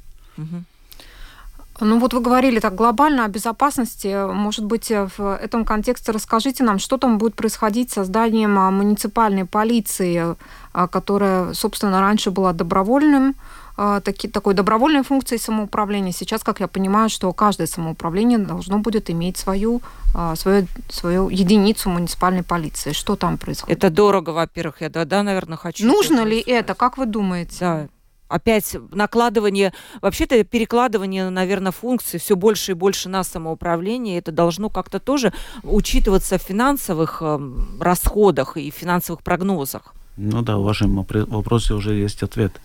[1.81, 4.27] Ну вот вы говорили так глобально о безопасности.
[4.33, 9.45] Может быть, в этом контексте расскажите нам, что там будет происходить с созданием а, муниципальной
[9.45, 10.35] полиции,
[10.73, 13.33] а, которая, собственно, раньше была добровольным
[13.75, 16.11] таки, такой добровольной функцией самоуправления.
[16.11, 19.81] Сейчас, как я понимаю, что каждое самоуправление должно будет иметь свою,
[20.13, 22.91] а, свою, свою единицу муниципальной полиции.
[22.93, 23.77] Что там происходит?
[23.77, 24.81] Это дорого, во-первых.
[24.81, 25.85] Я да, да, наверное, хочу.
[25.85, 26.75] Нужно ли это?
[26.75, 27.57] Как вы думаете?
[27.59, 27.87] Да,
[28.33, 34.99] опять накладывание, вообще-то перекладывание, наверное, функций все больше и больше на самоуправление, это должно как-то
[34.99, 35.33] тоже
[35.63, 37.39] учитываться в финансовых э,
[37.79, 39.93] расходах и финансовых прогнозах.
[40.17, 42.61] Ну да, в вашем вопросе уже есть ответ.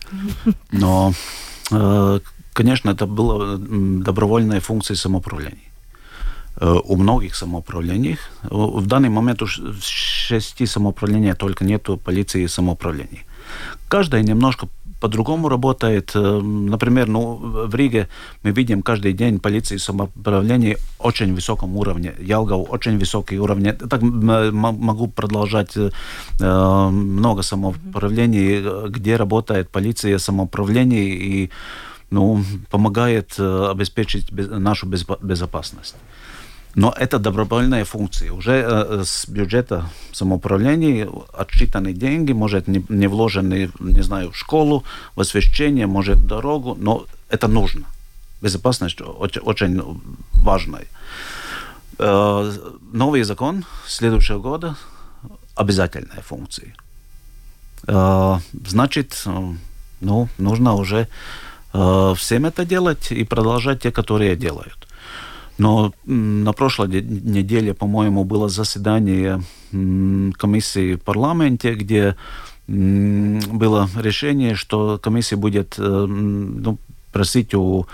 [0.72, 1.12] Но,
[1.70, 2.20] э,
[2.52, 5.68] конечно, это было добровольная функция самоуправления.
[6.61, 8.18] Э, у многих самоуправлений.
[8.42, 13.24] В данный момент уж в шести самоуправления только нету полиции и самоуправления.
[13.88, 14.68] Каждая немножко
[15.01, 16.12] по-другому работает.
[16.14, 18.09] Э, например, ну, в Риге
[18.42, 22.14] мы видим каждый день полиции самоуправления очень высоком уровне.
[22.18, 23.72] Ялгау очень высокий уровень.
[23.72, 25.90] Так могу продолжать э,
[26.90, 31.51] много самоуправлений, где работает полиция самоуправления и
[32.11, 35.96] ну, помогает э, обеспечить нашу безопасность.
[36.78, 38.32] Но это добровольная функция.
[38.32, 44.84] Уже э, с бюджета самоуправления отсчитаны деньги, может, не, не вложены, не знаю, в школу,
[45.16, 47.82] в освещение, может, в дорогу, но это нужно.
[48.42, 50.00] Безопасность очень, очень
[50.44, 50.84] важная.
[51.98, 52.52] Э,
[52.92, 54.76] новый закон следующего года
[55.56, 56.76] обязательная функция.
[57.88, 59.26] Э, значит,
[60.00, 61.08] ну, нужно уже
[61.72, 64.77] всем это делать и продолжать те, которые делают.
[65.58, 72.16] Но на прошлой неделе, по-моему, было заседание комиссии в парламенте, где
[72.68, 76.78] было решение, что комиссия будет э, ну,
[77.12, 77.86] просить у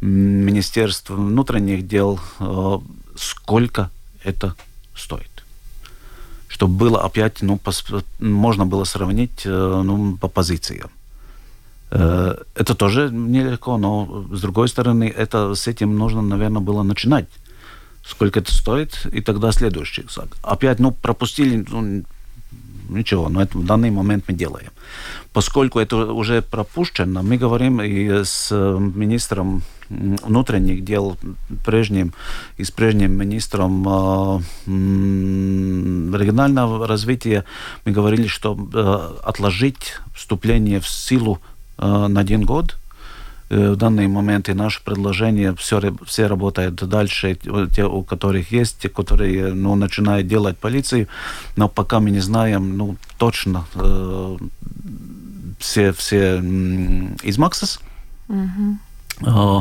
[0.00, 2.78] Министерства внутренних дел, э,
[3.16, 3.90] сколько
[4.24, 4.56] это
[4.96, 5.30] стоит.
[6.48, 7.60] Чтобы было опять, ну,
[8.18, 10.90] можно было сравнить э, ну, по позициям.
[11.96, 17.26] Это тоже нелегко, но с другой стороны, это, с этим нужно, наверное, было начинать.
[18.04, 20.28] Сколько это стоит, и тогда следующий шаг.
[20.42, 22.04] Опять, ну, пропустили, ну,
[22.88, 24.70] ничего, но это в данный момент мы делаем.
[25.32, 31.16] Поскольку это уже пропущено, мы говорим и с министром внутренних дел
[31.64, 32.12] прежним
[32.58, 34.40] и с прежним министром э,
[36.18, 37.44] регионального развития
[37.84, 42.76] мы говорили, что э, отложить вступление в силу э, на один год–
[43.48, 47.38] Э, в данный момент и наше предложение все, все работают дальше,
[47.74, 51.06] те, у которых есть, те, которые ну, начинают делать полиции,
[51.54, 54.36] но пока мы не знаем ну, точно э,
[55.60, 56.38] все, все
[57.22, 57.78] из Максас.
[58.28, 58.76] Mm-hmm.
[59.26, 59.60] Э,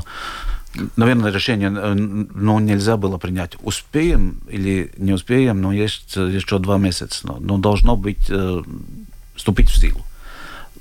[0.96, 3.56] наверное, решение ну, нельзя было принять.
[3.62, 7.28] Успеем или не успеем, но есть еще два месяца.
[7.28, 8.64] Но, но должно быть, э,
[9.36, 10.02] вступить в силу.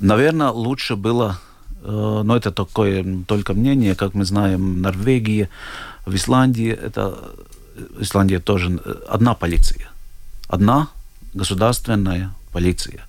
[0.04, 1.38] Наверное, лучше было
[1.84, 5.48] Э, но это такое только мнение, как мы знаем, в Норвегии,
[6.06, 7.18] в Исландии, это
[8.00, 9.90] Исландия тоже одна полиция,
[10.48, 10.88] одна
[11.34, 13.06] государственная полиция.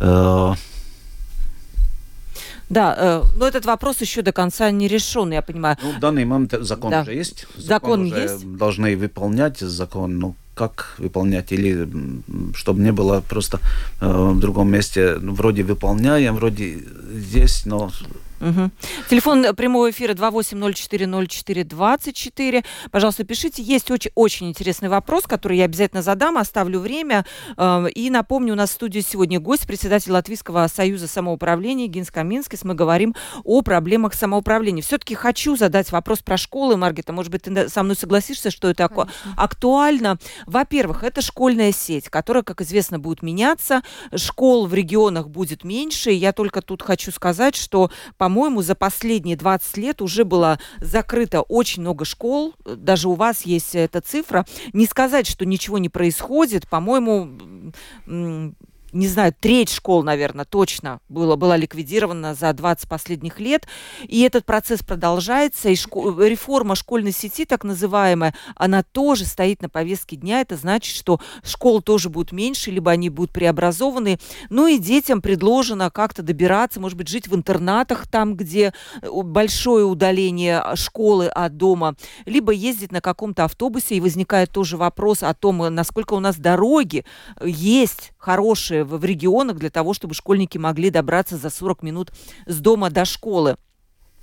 [0.00, 0.54] Э,
[2.68, 5.76] да, э, но этот вопрос еще до конца не решен, я понимаю.
[5.82, 7.02] Ну, в данный момент закон да.
[7.02, 7.46] уже есть.
[7.56, 8.56] Закон, закон уже есть.
[8.56, 10.18] Должны выполнять закон.
[10.18, 11.88] Ну, как выполнять, или
[12.54, 13.60] чтобы не было просто
[14.00, 17.90] э, в другом месте, ну, вроде выполняем, вроде здесь, но
[18.40, 18.70] Угу.
[19.08, 22.64] Телефон прямого эфира 28040424.
[22.90, 23.62] Пожалуйста, пишите.
[23.62, 27.26] Есть очень, очень интересный вопрос, который я обязательно задам, оставлю время.
[27.56, 32.64] Эм, и напомню, у нас в студии сегодня гость, председатель Латвийского союза самоуправления Гинс Каминскис.
[32.64, 34.82] Мы говорим о проблемах самоуправления.
[34.82, 37.12] Все-таки хочу задать вопрос про школы, Маргита.
[37.12, 39.12] Может быть, ты со мной согласишься, что это Конечно.
[39.36, 40.18] актуально?
[40.46, 43.82] Во-первых, это школьная сеть, которая, как известно, будет меняться.
[44.14, 46.10] Школ в регионах будет меньше.
[46.10, 47.90] Я только тут хочу сказать, что,
[48.24, 52.54] по-моему, за последние 20 лет уже было закрыто очень много школ.
[52.64, 54.46] Даже у вас есть эта цифра.
[54.72, 56.66] Не сказать, что ничего не происходит.
[56.66, 57.72] По-моему,
[58.94, 63.66] не знаю, треть школ, наверное, точно было, была ликвидирована за 20 последних лет.
[64.04, 65.68] И этот процесс продолжается.
[65.68, 70.40] И шко- реформа школьной сети, так называемая, она тоже стоит на повестке дня.
[70.40, 74.18] Это значит, что школ тоже будут меньше, либо они будут преобразованы.
[74.48, 79.84] Ну и детям предложено как-то добираться, может быть, жить в интернатах, там, где э, большое
[79.84, 83.96] удаление школы от дома, либо ездить на каком-то автобусе.
[83.96, 87.04] И возникает тоже вопрос о том, насколько у нас дороги
[87.44, 92.12] есть хорошие в, регионах для того, чтобы школьники могли добраться за 40 минут
[92.46, 93.56] с дома до школы.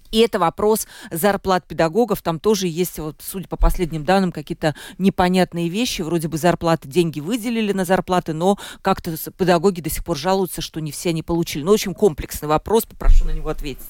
[0.09, 2.21] И это вопрос зарплат педагогов.
[2.21, 6.01] Там тоже есть, вот, судя по последним данным, какие-то непонятные вещи.
[6.01, 10.81] Вроде бы зарплаты, деньги выделили на зарплаты, но как-то педагоги до сих пор жалуются, что
[10.81, 11.63] не все они получили.
[11.63, 13.85] Ну, очень комплексный вопрос, попрошу на него ответить.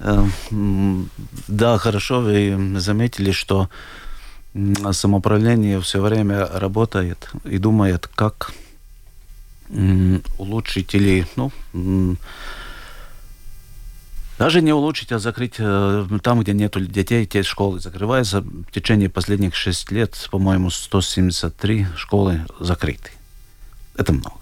[0.00, 1.10] Эм,
[1.46, 3.68] да, хорошо, вы заметили, что
[4.90, 8.52] самоуправление все время работает и думает, как
[10.38, 11.52] улучшить или, ну,
[14.40, 18.40] даже не улучшить, а закрыть э, там, где нет детей, те школы закрываются.
[18.40, 23.10] В течение последних шесть лет, по-моему, 173 школы закрыты.
[23.96, 24.40] Это много.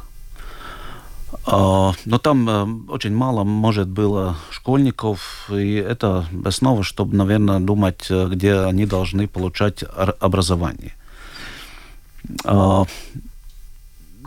[1.47, 8.07] А, но там э, очень мало, может, было школьников, и это основа, чтобы, наверное, думать,
[8.09, 9.83] э, где они должны получать
[10.21, 10.95] образование.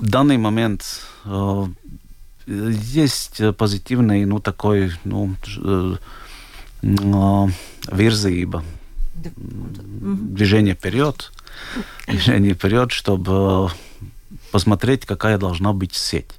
[0.01, 1.65] А, в данный момент э,
[2.47, 5.35] есть позитивный, ну, такой, ну,
[7.87, 8.63] вирзība,
[9.13, 11.31] движение вперед,
[12.07, 13.69] движение вперед, чтобы
[14.51, 16.31] посмотреть, какая должна быть сеть.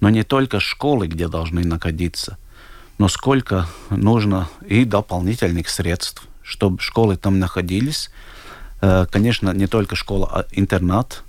[0.00, 2.38] Но не только школы, где должны находиться,
[2.98, 8.10] но сколько нужно и дополнительных средств, чтобы школы там находились.
[8.80, 11.22] Э, конечно, не только школа, а интернат,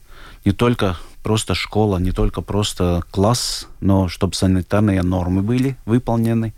[0.45, 6.53] не только просто школа, не только просто класс, но чтобы санитарные нормы были выполнены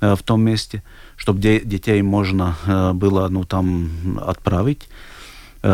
[0.00, 0.82] э, в том месте,
[1.16, 2.56] чтобы детей можно
[2.94, 4.88] было ну, там отправить.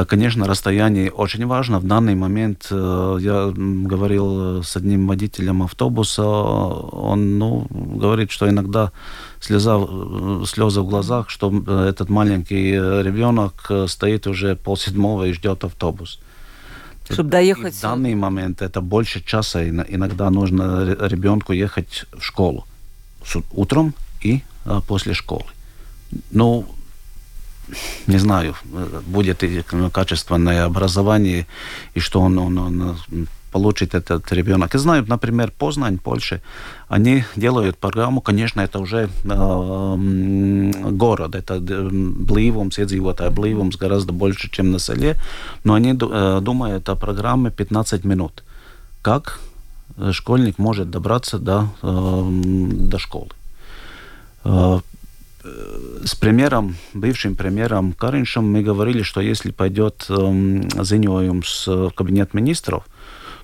[0.08, 1.78] Конечно, расстояние очень важно.
[1.78, 8.92] В данный момент я говорил с одним водителем автобуса, он ну, говорит, что иногда
[9.40, 9.78] слеза,
[10.44, 11.50] слезы в глазах, что
[11.88, 16.18] этот маленький ребенок стоит уже полседьмого и ждет автобус.
[17.12, 17.74] Чтобы доехать.
[17.74, 19.66] И в данный момент это больше часа.
[19.68, 22.66] Иногда нужно ребенку ехать в школу
[23.52, 25.44] утром и а, после школы.
[26.30, 26.66] Ну,
[28.06, 28.54] не знаю,
[29.06, 31.46] будет и качественное образование,
[31.94, 32.98] и что он, он, он
[33.50, 34.74] получит этот ребенок.
[34.74, 36.40] Я знаю, например, Познань, Польша,
[36.88, 39.96] они делают программу, конечно, это уже э,
[40.90, 45.16] город, это блīvums, iedzīvotāju блīvums гораздо больше, чем на селе,
[45.64, 48.42] но они э, думают о программе 15 минут.
[49.02, 49.40] Как
[50.12, 52.28] школьник может добраться до, э,
[52.90, 53.30] до школы.
[54.44, 54.80] Э,
[56.04, 62.84] с премьером, бывшим премьером Кариншем мы говорили, что если пойдет э, ziņojums в кабинет министров,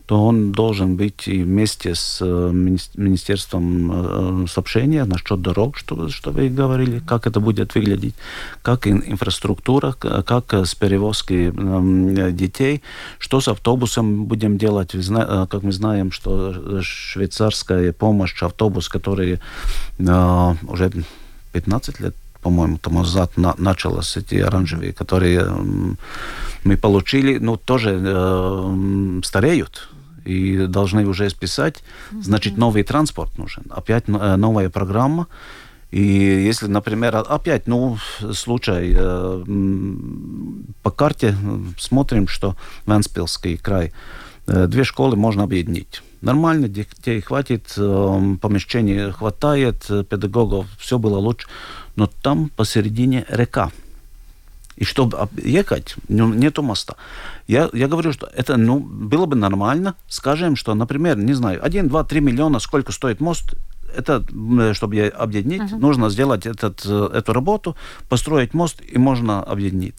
[0.07, 6.30] то он должен быть и вместе с э, Министерством э, сообщения насчет дорог, что, что
[6.30, 8.14] вы говорили, как это будет выглядеть,
[8.62, 12.82] как инфраструктура, как с перевозкой эм, детей,
[13.18, 14.94] что с автобусом будем делать.
[14.94, 19.40] Э, как мы знаем, что швейцарская помощь, автобус, который
[19.98, 20.90] уже
[21.52, 25.46] 15 лет по-моему, тому назад на, началось эти оранжевые, которые
[26.64, 29.88] мы получили, ну, тоже э, стареют
[30.25, 31.83] и должны уже списать.
[32.12, 33.64] Значит, новый транспорт нужен.
[33.70, 35.27] Опять э, новая программа.
[35.91, 37.99] И если, например, опять, ну,
[38.33, 39.45] случай, э,
[40.83, 41.37] по карте
[41.79, 42.57] смотрим, что
[42.87, 43.93] Венспилский край,
[44.47, 46.03] э, две школы можно объединить.
[46.20, 51.47] Нормально, детей хватит, помещений хватает, педагогов, все было лучше.
[51.97, 53.70] Но там посередине река.
[54.77, 56.97] И чтобы ехать, нету моста.
[57.47, 59.95] Я, я говорю, что это ну, было бы нормально.
[60.09, 63.55] Скажем, что, например, не знаю, 1, 2, 3 миллиона, сколько стоит мост,
[63.97, 64.24] это,
[64.74, 65.78] чтобы объединить, uh-huh.
[65.78, 67.76] нужно сделать этот, э, эту работу,
[68.09, 69.95] построить мост, и можно объединить.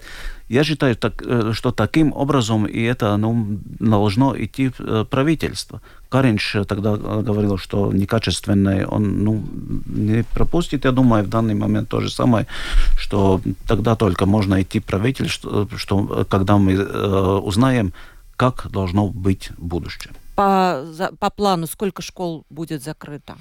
[0.50, 5.82] Я считаю, так, э, что таким образом и это ну, должно идти э, правительство.
[6.10, 9.44] Каринч тогда говорил, что некачественное он ну,
[9.86, 10.86] не пропустит.
[10.86, 12.46] Я думаю, в данный момент то же самое,
[12.98, 17.92] что тогда только можно идти правительство, что когда мы э, узнаем,
[18.38, 20.14] как должно быть будущее.
[20.36, 20.86] По,
[21.20, 23.36] по плану сколько школ будет закрыто?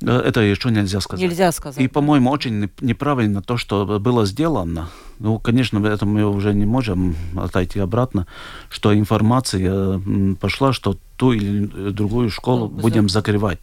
[0.00, 1.22] Это еще нельзя сказать.
[1.22, 1.82] Нельзя сказать.
[1.82, 4.88] И, по-моему, очень неправильно то, что было сделано.
[5.18, 8.26] Ну, конечно, это мы уже не можем отойти обратно,
[8.68, 10.00] что информация
[10.40, 13.60] пошла, что ту или другую школу ну, будем закрывать.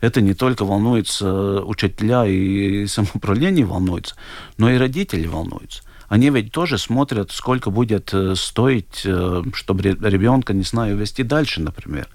[0.00, 4.14] Это не только волнуется учителя и самоуправление волнуется,
[4.56, 5.82] но и родители волнуются.
[6.08, 11.60] Они ведь тоже смотрят, сколько будет э, стоить, э, чтобы ребенка, не знаю, вести дальше,
[11.60, 12.08] например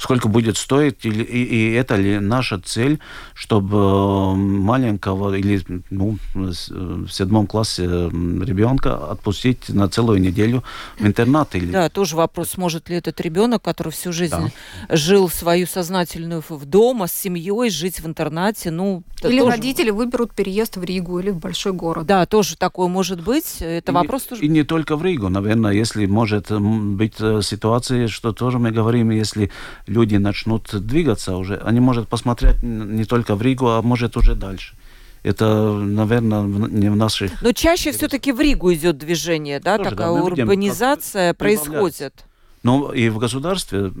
[0.00, 2.98] сколько будет стоить, и, и, и это ли наша цель,
[3.34, 10.64] чтобы э, маленького или ну, в седьмом классе ребенка отпустить на целую неделю
[10.98, 11.54] в интернат.
[11.54, 11.70] Или...
[11.70, 14.52] Да, тоже вопрос, может ли этот ребенок, который всю жизнь
[14.88, 14.96] да.
[14.96, 19.02] жил свою сознательную в дома с семьей, жить в интернате, ну...
[19.22, 19.50] Или тоже...
[19.50, 22.06] родители выберут переезд в Ригу или в большой город.
[22.06, 23.56] Да, тоже такое может быть.
[23.60, 24.42] Это и, вопрос тоже...
[24.42, 29.10] И не только в Ригу, наверное, если может быть э, ситуация, что тоже мы говорим,
[29.10, 29.50] если
[29.90, 34.74] люди начнут двигаться уже, они могут посмотреть не только в Ригу, а может уже дальше.
[35.22, 37.42] Это, наверное, не в наших...
[37.42, 42.24] Но чаще все-таки в Ригу идет движение, да, Тоже, такая да, урбанизация происходит.
[42.62, 43.92] Ну, и в государстве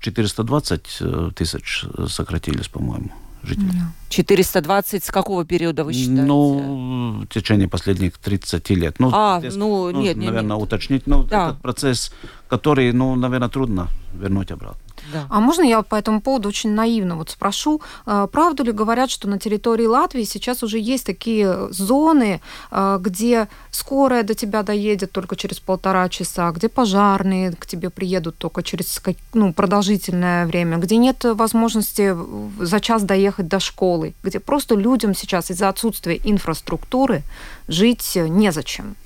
[0.00, 3.10] 420 э, тысяч сократились, по-моему,
[3.42, 3.80] жителей.
[4.08, 6.22] 420 с какого периода вы считаете?
[6.22, 8.96] Ну, в течение последних 30 лет.
[8.98, 10.62] Ну, а, здесь, ну, нет, наверное, нет.
[10.62, 11.06] уточнить.
[11.06, 11.50] Но да.
[11.50, 12.12] этот процесс,
[12.48, 14.87] который, ну, наверное, трудно вернуть обратно.
[15.12, 15.26] Да.
[15.30, 19.28] А можно я по этому поводу очень наивно вот спрошу, а, правду ли говорят, что
[19.28, 22.40] на территории Латвии сейчас уже есть такие зоны,
[22.70, 28.36] а, где скорая до тебя доедет только через полтора часа, где пожарные к тебе приедут
[28.38, 29.00] только через
[29.34, 32.16] ну, продолжительное время, где нет возможности
[32.60, 37.22] за час доехать до школы, где просто людям сейчас из-за отсутствия инфраструктуры
[37.68, 38.96] жить незачем?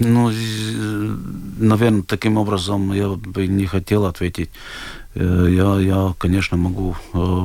[0.00, 0.32] Ну,
[1.58, 4.50] наверное, таким образом я бы не хотел ответить.
[5.14, 7.44] Э, я, я конечно, могу э,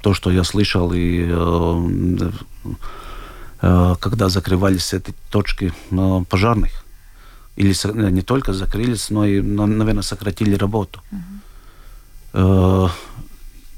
[0.00, 2.30] то, что я слышал, и э,
[4.00, 5.72] когда закрывались эти точки
[6.28, 6.84] пожарных,
[7.56, 7.74] или
[8.10, 11.00] не только закрылись, но и, наверное, сократили работу.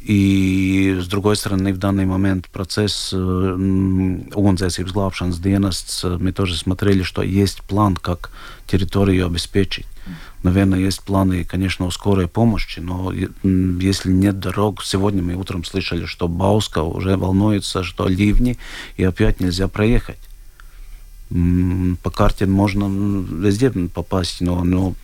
[0.00, 7.22] И, с другой стороны, в данный момент процесс угонdzēsības glābšanas dienests, мы тоже смотрели, что
[7.22, 8.30] есть план, как
[8.66, 9.86] территорию обеспечить.
[10.42, 16.06] Наверное, есть планы, конечно, у скорой помощи, но если нет дорог, сегодня мы утром слышали,
[16.06, 18.56] что Бауска уже волнуется, что ливни,
[18.96, 20.18] и опять нельзя проехать.
[22.02, 22.88] По карте можно
[23.46, 24.94] везде попасть, но, но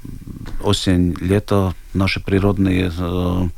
[0.64, 3.49] осень, лето, наши природные э,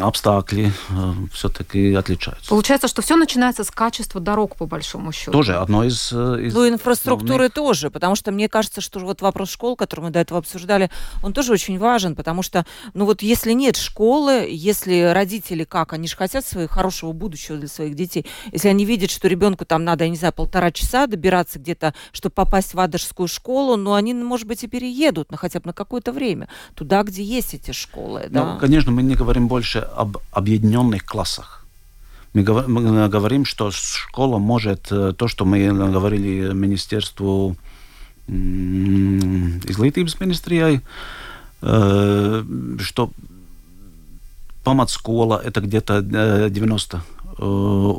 [0.00, 2.48] обстакли э, все-таки отличаются.
[2.48, 5.32] Получается, что все начинается с качества дорог, по большому счету.
[5.32, 6.12] Тоже одно из...
[6.12, 7.52] Э, из ну, инфраструктуры основных...
[7.52, 10.90] тоже, потому что мне кажется, что вот вопрос школ, который мы до этого обсуждали,
[11.22, 12.64] он тоже очень важен, потому что,
[12.94, 17.68] ну вот если нет школы, если родители как, они же хотят своего хорошего будущего для
[17.68, 21.58] своих детей, если они видят, что ребенку там надо, я не знаю, полтора часа добираться
[21.58, 25.66] где-то, чтобы попасть в Адышскую школу, но они, может быть, и переедут на хотя бы
[25.66, 28.24] на какое-то время туда, где есть эти школы.
[28.30, 28.56] Ну, да?
[28.58, 31.66] конечно, мы не говорим говорим больше об объединенных классах.
[32.34, 37.56] Мы говорим, что школа может э, то, что мы говорили Министерству
[39.68, 40.80] изglītības министrijai,
[41.62, 42.44] э,
[42.80, 43.10] что
[44.90, 47.02] школа это где-то 90
[47.38, 47.92] э,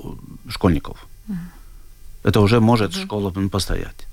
[0.50, 1.08] школьников.
[2.24, 4.05] Это уже может школа постоять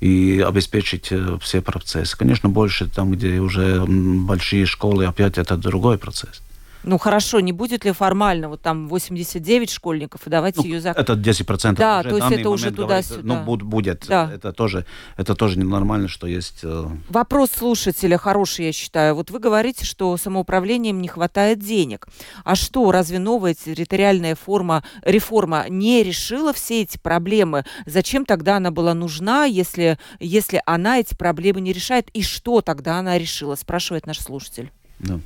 [0.00, 2.16] и обеспечить э, все процессы.
[2.16, 6.40] Конечно, больше там, где уже большие школы, опять это другой процесс.
[6.82, 11.08] Ну хорошо, не будет ли формально вот там 89 школьников, и давайте ну, ее закрыть?
[11.08, 11.74] Это 10%.
[11.76, 13.20] Да, то есть это уже туда-сюда.
[13.22, 14.06] Ну, будет.
[14.08, 14.30] Да.
[14.32, 16.60] Это, тоже, это тоже ненормально, что есть...
[16.62, 19.14] Э, Вопрос слушателя хороший, я считаю.
[19.14, 22.06] Вот вы говорите, что самоуправлением не хватает денег.
[22.44, 27.64] А что, разве новая территориальная форма, реформа не решила все эти проблемы?
[27.86, 32.08] Зачем тогда она была нужна, если, если она эти проблемы не решает?
[32.14, 34.70] И что тогда она решила, спрашивает наш слушатель.
[34.98, 35.20] Да.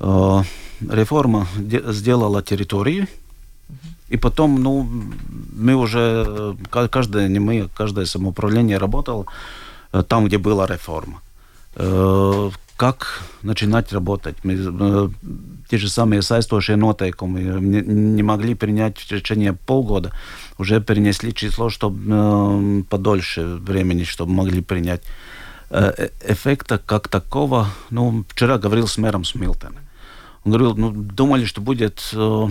[0.00, 0.42] Э,
[0.90, 3.06] реформа сделала территории,
[4.08, 4.88] и потом, ну,
[5.52, 9.26] мы уже, э, каждое, не мы, каждое самоуправление работало
[9.92, 11.20] э, там, где была реформа.
[12.76, 14.36] Как начинать работать?
[14.44, 14.54] Мы,
[15.68, 20.12] те же самые сaistošie noteikumi не, не могли принять в течение полгода.
[20.58, 25.02] Уже перенесли число, чтобы подольше времени, чтобы могли принять.
[25.70, 29.83] Эффекта как такого, ну, вчера говорил с мэром Смилтона.
[30.44, 32.48] Он говорил, ну, думали, что будет э,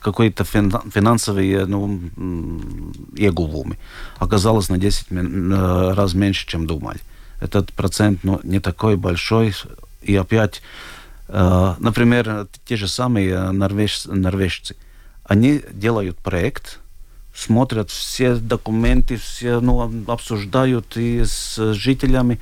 [0.00, 2.00] какой-то финансовый ну,
[3.14, 3.76] иeguvumi.
[4.18, 6.98] Оказалось на 10 э, раз меньше, чем думали.
[7.40, 9.54] Этот процент ну, не такой большой.
[10.00, 10.62] И опять,
[11.28, 14.76] э, например, те же самые норвеж, норвежцы.
[15.24, 16.80] Они делают проект,
[17.34, 22.40] смотрят все документы, все ну, обсуждают и с жителями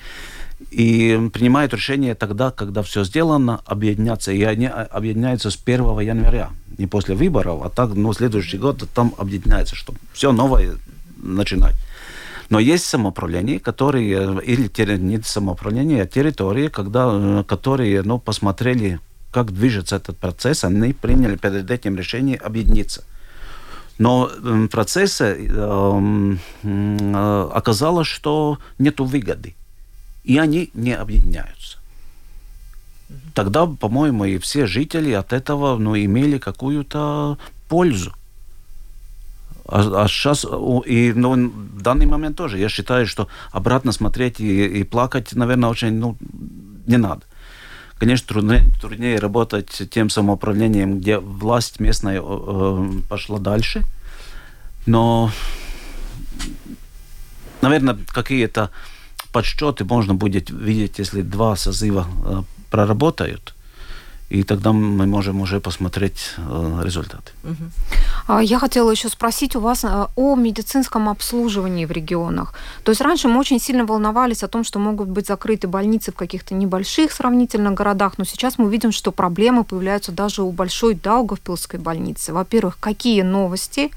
[0.70, 4.32] и принимают решение тогда, когда все сделано, объединяться.
[4.32, 9.14] И они объединяются с 1 января, не после выборов, а так, ну, следующий год там
[9.18, 10.76] объединяется, чтобы все новое
[11.16, 11.74] начинать.
[12.50, 19.00] Но есть самоуправление, которые, или не самоуправление, а территории, когда, которые ну, посмотрели,
[19.30, 23.04] как движется этот процесс, они приняли перед этим решение объединиться.
[23.98, 29.54] Но в процессе э, э, оказалось, что нет выгоды
[30.24, 31.78] и они не объединяются.
[33.34, 38.12] Тогда, по-моему, и все жители от этого ну, имели какую-то пользу.
[39.66, 40.44] А, а сейчас,
[40.86, 45.70] и ну, в данный момент тоже, я считаю, что обратно смотреть и, и плакать, наверное,
[45.70, 46.16] очень ну,
[46.86, 47.22] не надо.
[47.98, 53.82] Конечно, труднее, труднее работать тем самоуправлением, где власть местная э, пошла дальше,
[54.86, 55.30] но,
[57.60, 58.70] наверное, какие-то
[59.32, 63.54] подсчеты можно будет видеть, если два созыва э, проработают,
[64.32, 67.32] и тогда мы можем уже посмотреть э, результаты.
[68.26, 72.54] А, я хотела еще спросить у вас э, о медицинском обслуживании в регионах.
[72.82, 76.14] То есть раньше мы очень сильно волновались о том, что могут быть закрыты больницы в
[76.14, 81.80] каких-то небольших сравнительно городах, но сейчас мы видим, что проблемы появляются даже у большой Даугавпилской
[81.80, 82.32] больницы.
[82.32, 83.90] Во-первых, какие новости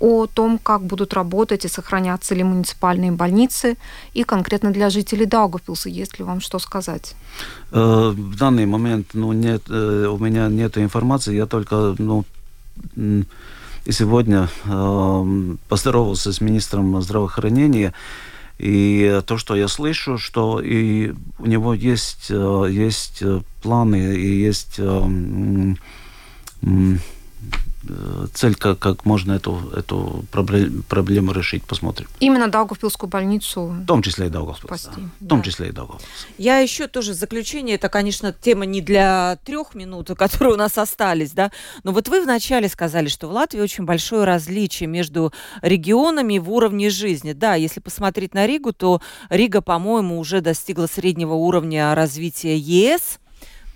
[0.00, 3.76] о том, как будут работать и сохраняться ли муниципальные больницы,
[4.14, 7.14] и конкретно для жителей Даугавпилса, есть ли вам что сказать?
[7.72, 12.24] Э, в данный момент ну, нет, у меня нет информации, я только ну,
[12.96, 17.92] и сегодня э, поздоровался с министром здравоохранения,
[18.58, 23.22] и то, что я слышу, что и у него есть, есть
[23.62, 24.80] планы и есть
[28.34, 32.08] цель, как, как можно эту, эту проблему решить, посмотрим.
[32.20, 33.66] Именно Даугавпилскую больницу?
[33.66, 34.84] В том числе и Даугавпилс.
[34.84, 34.92] Да.
[35.20, 36.08] В том числе и Даугавпилс.
[36.38, 40.78] Я еще тоже в заключение, это, конечно, тема не для трех минут, которые у нас
[40.78, 41.50] остались, да,
[41.84, 45.32] но вот вы вначале сказали, что в Латвии очень большое различие между
[45.62, 47.32] регионами в уровне жизни.
[47.32, 53.18] Да, если посмотреть на Ригу, то Рига, по-моему, уже достигла среднего уровня развития ЕС–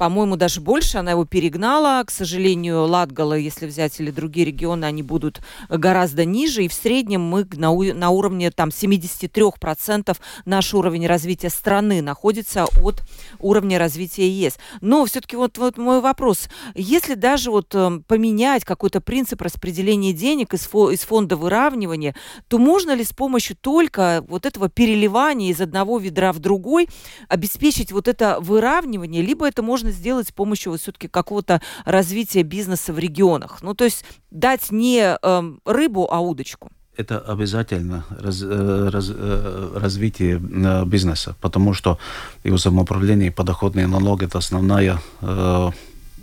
[0.00, 2.02] по-моему, даже больше, она его перегнала.
[2.02, 6.64] К сожалению, Латгала, если взять или другие регионы, они будут гораздо ниже.
[6.64, 13.02] И в среднем мы на, на уровне там 73% наш уровень развития страны находится от
[13.40, 14.54] уровня развития ЕС.
[14.80, 16.48] Но все-таки вот, вот мой вопрос.
[16.74, 22.14] Если даже вот э, поменять какой-то принцип распределения денег из, фо, из фонда выравнивания,
[22.48, 26.88] то можно ли с помощью только вот этого переливания из одного ведра в другой
[27.28, 32.42] обеспечить вот это выравнивание, либо это можно можно сделать с помощью вот все-таки какого-то развития
[32.42, 33.62] бизнеса в регионах?
[33.62, 36.70] Ну, то есть дать не э, рыбу, а удочку.
[36.96, 41.98] Это обязательно раз, э, раз, э, развитие э, бизнеса, потому что
[42.44, 44.98] его самоуправление и подоходный налог– это основная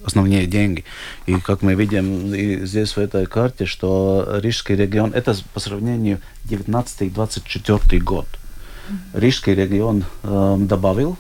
[0.05, 0.84] основные деньги.
[1.28, 6.20] И как мы видим и здесь в этой карте, что Рижский регион, это по сравнению
[6.49, 8.26] 19-24 год.
[9.13, 11.18] Рижский регион э, добавил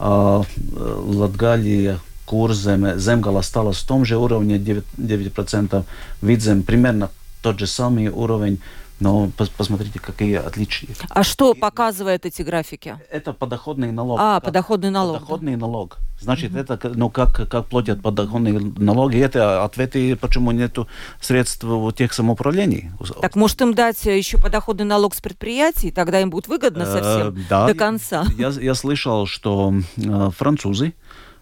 [0.00, 5.84] Латгалия, Курземе, Земгал осталась в том же уровне 9%, 9%
[6.22, 7.10] Видзем примерно
[7.42, 8.60] тот же самый уровень,
[9.00, 10.90] но посмотрите, какие отличия.
[11.08, 12.96] А что показывают эти графики?
[13.10, 14.18] Это подоходный налог.
[14.20, 15.14] А, подоходный налог.
[15.20, 15.60] Подоходный да.
[15.60, 15.98] налог.
[16.20, 16.60] Значит, угу.
[16.60, 20.76] это, ну, как, как платят подоходные налоги, это ответы, почему нет
[21.20, 22.90] средств у тех самоуправлений.
[23.22, 27.40] Так может им дать еще подоходный налог с предприятий, тогда им будет выгодно совсем э,
[27.48, 28.24] да, до конца.
[28.36, 30.92] Я, я слышал, что э, французы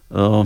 [0.09, 0.43] э,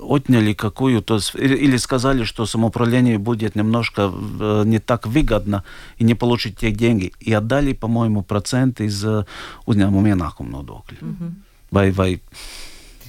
[0.00, 5.64] отняли какую-то, или сказали, что самоуправление будет немножко э, не так выгодно
[5.98, 7.12] и не получить те деньги.
[7.20, 9.04] И отдали, по-моему, процент из
[9.66, 10.98] uzņēmumu ienākumu nodokļa.
[11.02, 11.30] Угу.
[11.72, 12.20] Vai, vai,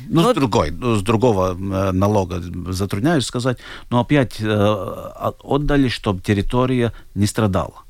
[0.07, 2.41] ну, с, другой, с другого э, налога
[2.71, 3.57] затрудняюсь сказать,
[3.89, 7.83] но опять э, отдали, чтобы территория не страдала.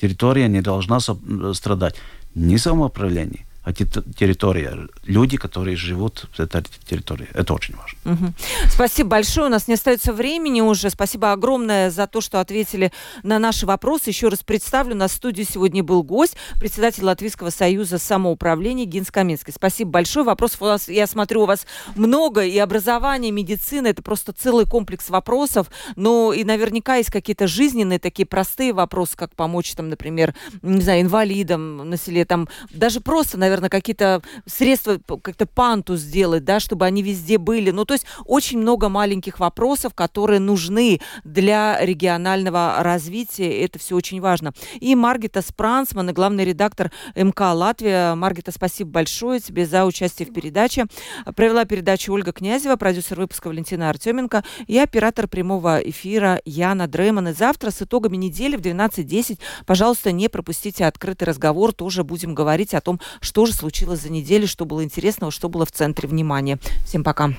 [0.00, 1.96] Территория не должна страдать
[2.34, 7.28] ни самоуправление, территория, люди, которые живут в этой территории.
[7.34, 8.12] Это очень важно.
[8.12, 8.32] Угу.
[8.70, 9.46] Спасибо большое.
[9.46, 10.90] У нас не остается времени уже.
[10.90, 12.92] Спасибо огромное за то, что ответили
[13.22, 14.10] на наши вопросы.
[14.10, 19.52] Еще раз представлю, на студии сегодня был гость, председатель Латвийского союза самоуправления Гинс Каминский.
[19.52, 20.24] Спасибо большое.
[20.24, 22.44] Вопросов у нас, я смотрю, у вас много.
[22.44, 25.68] И образование, и медицина, это просто целый комплекс вопросов.
[25.96, 31.02] Но и наверняка есть какие-то жизненные, такие простые вопросы, как помочь, там, например, не знаю,
[31.02, 36.84] инвалидам на селе, там, даже просто, наверное, наверное, какие-то средства, как-то панту сделать, да, чтобы
[36.84, 37.70] они везде были.
[37.70, 43.62] Ну, то есть очень много маленьких вопросов, которые нужны для регионального развития.
[43.62, 44.52] Это все очень важно.
[44.80, 48.14] И Маргита Спрансман, главный редактор МК Латвия.
[48.14, 50.86] Маргита, спасибо большое тебе за участие в передаче.
[51.34, 57.28] Провела передачу Ольга Князева, продюсер выпуска Валентина Артеменко и оператор прямого эфира Яна Дрейман.
[57.28, 61.72] И завтра с итогами недели в 12.10, пожалуйста, не пропустите открытый разговор.
[61.72, 65.64] Тоже будем говорить о том, что же случилось за неделю, что было интересного, что было
[65.64, 66.58] в центре внимания.
[66.84, 67.32] Всем пока.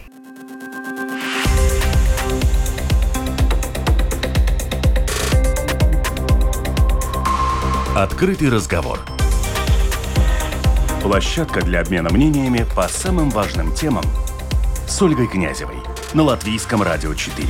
[7.95, 8.99] Открытый разговор.
[11.01, 14.03] Площадка для обмена мнениями по самым важным темам
[14.87, 15.77] с Ольгой Князевой
[16.13, 17.47] на Латвийском радио 4.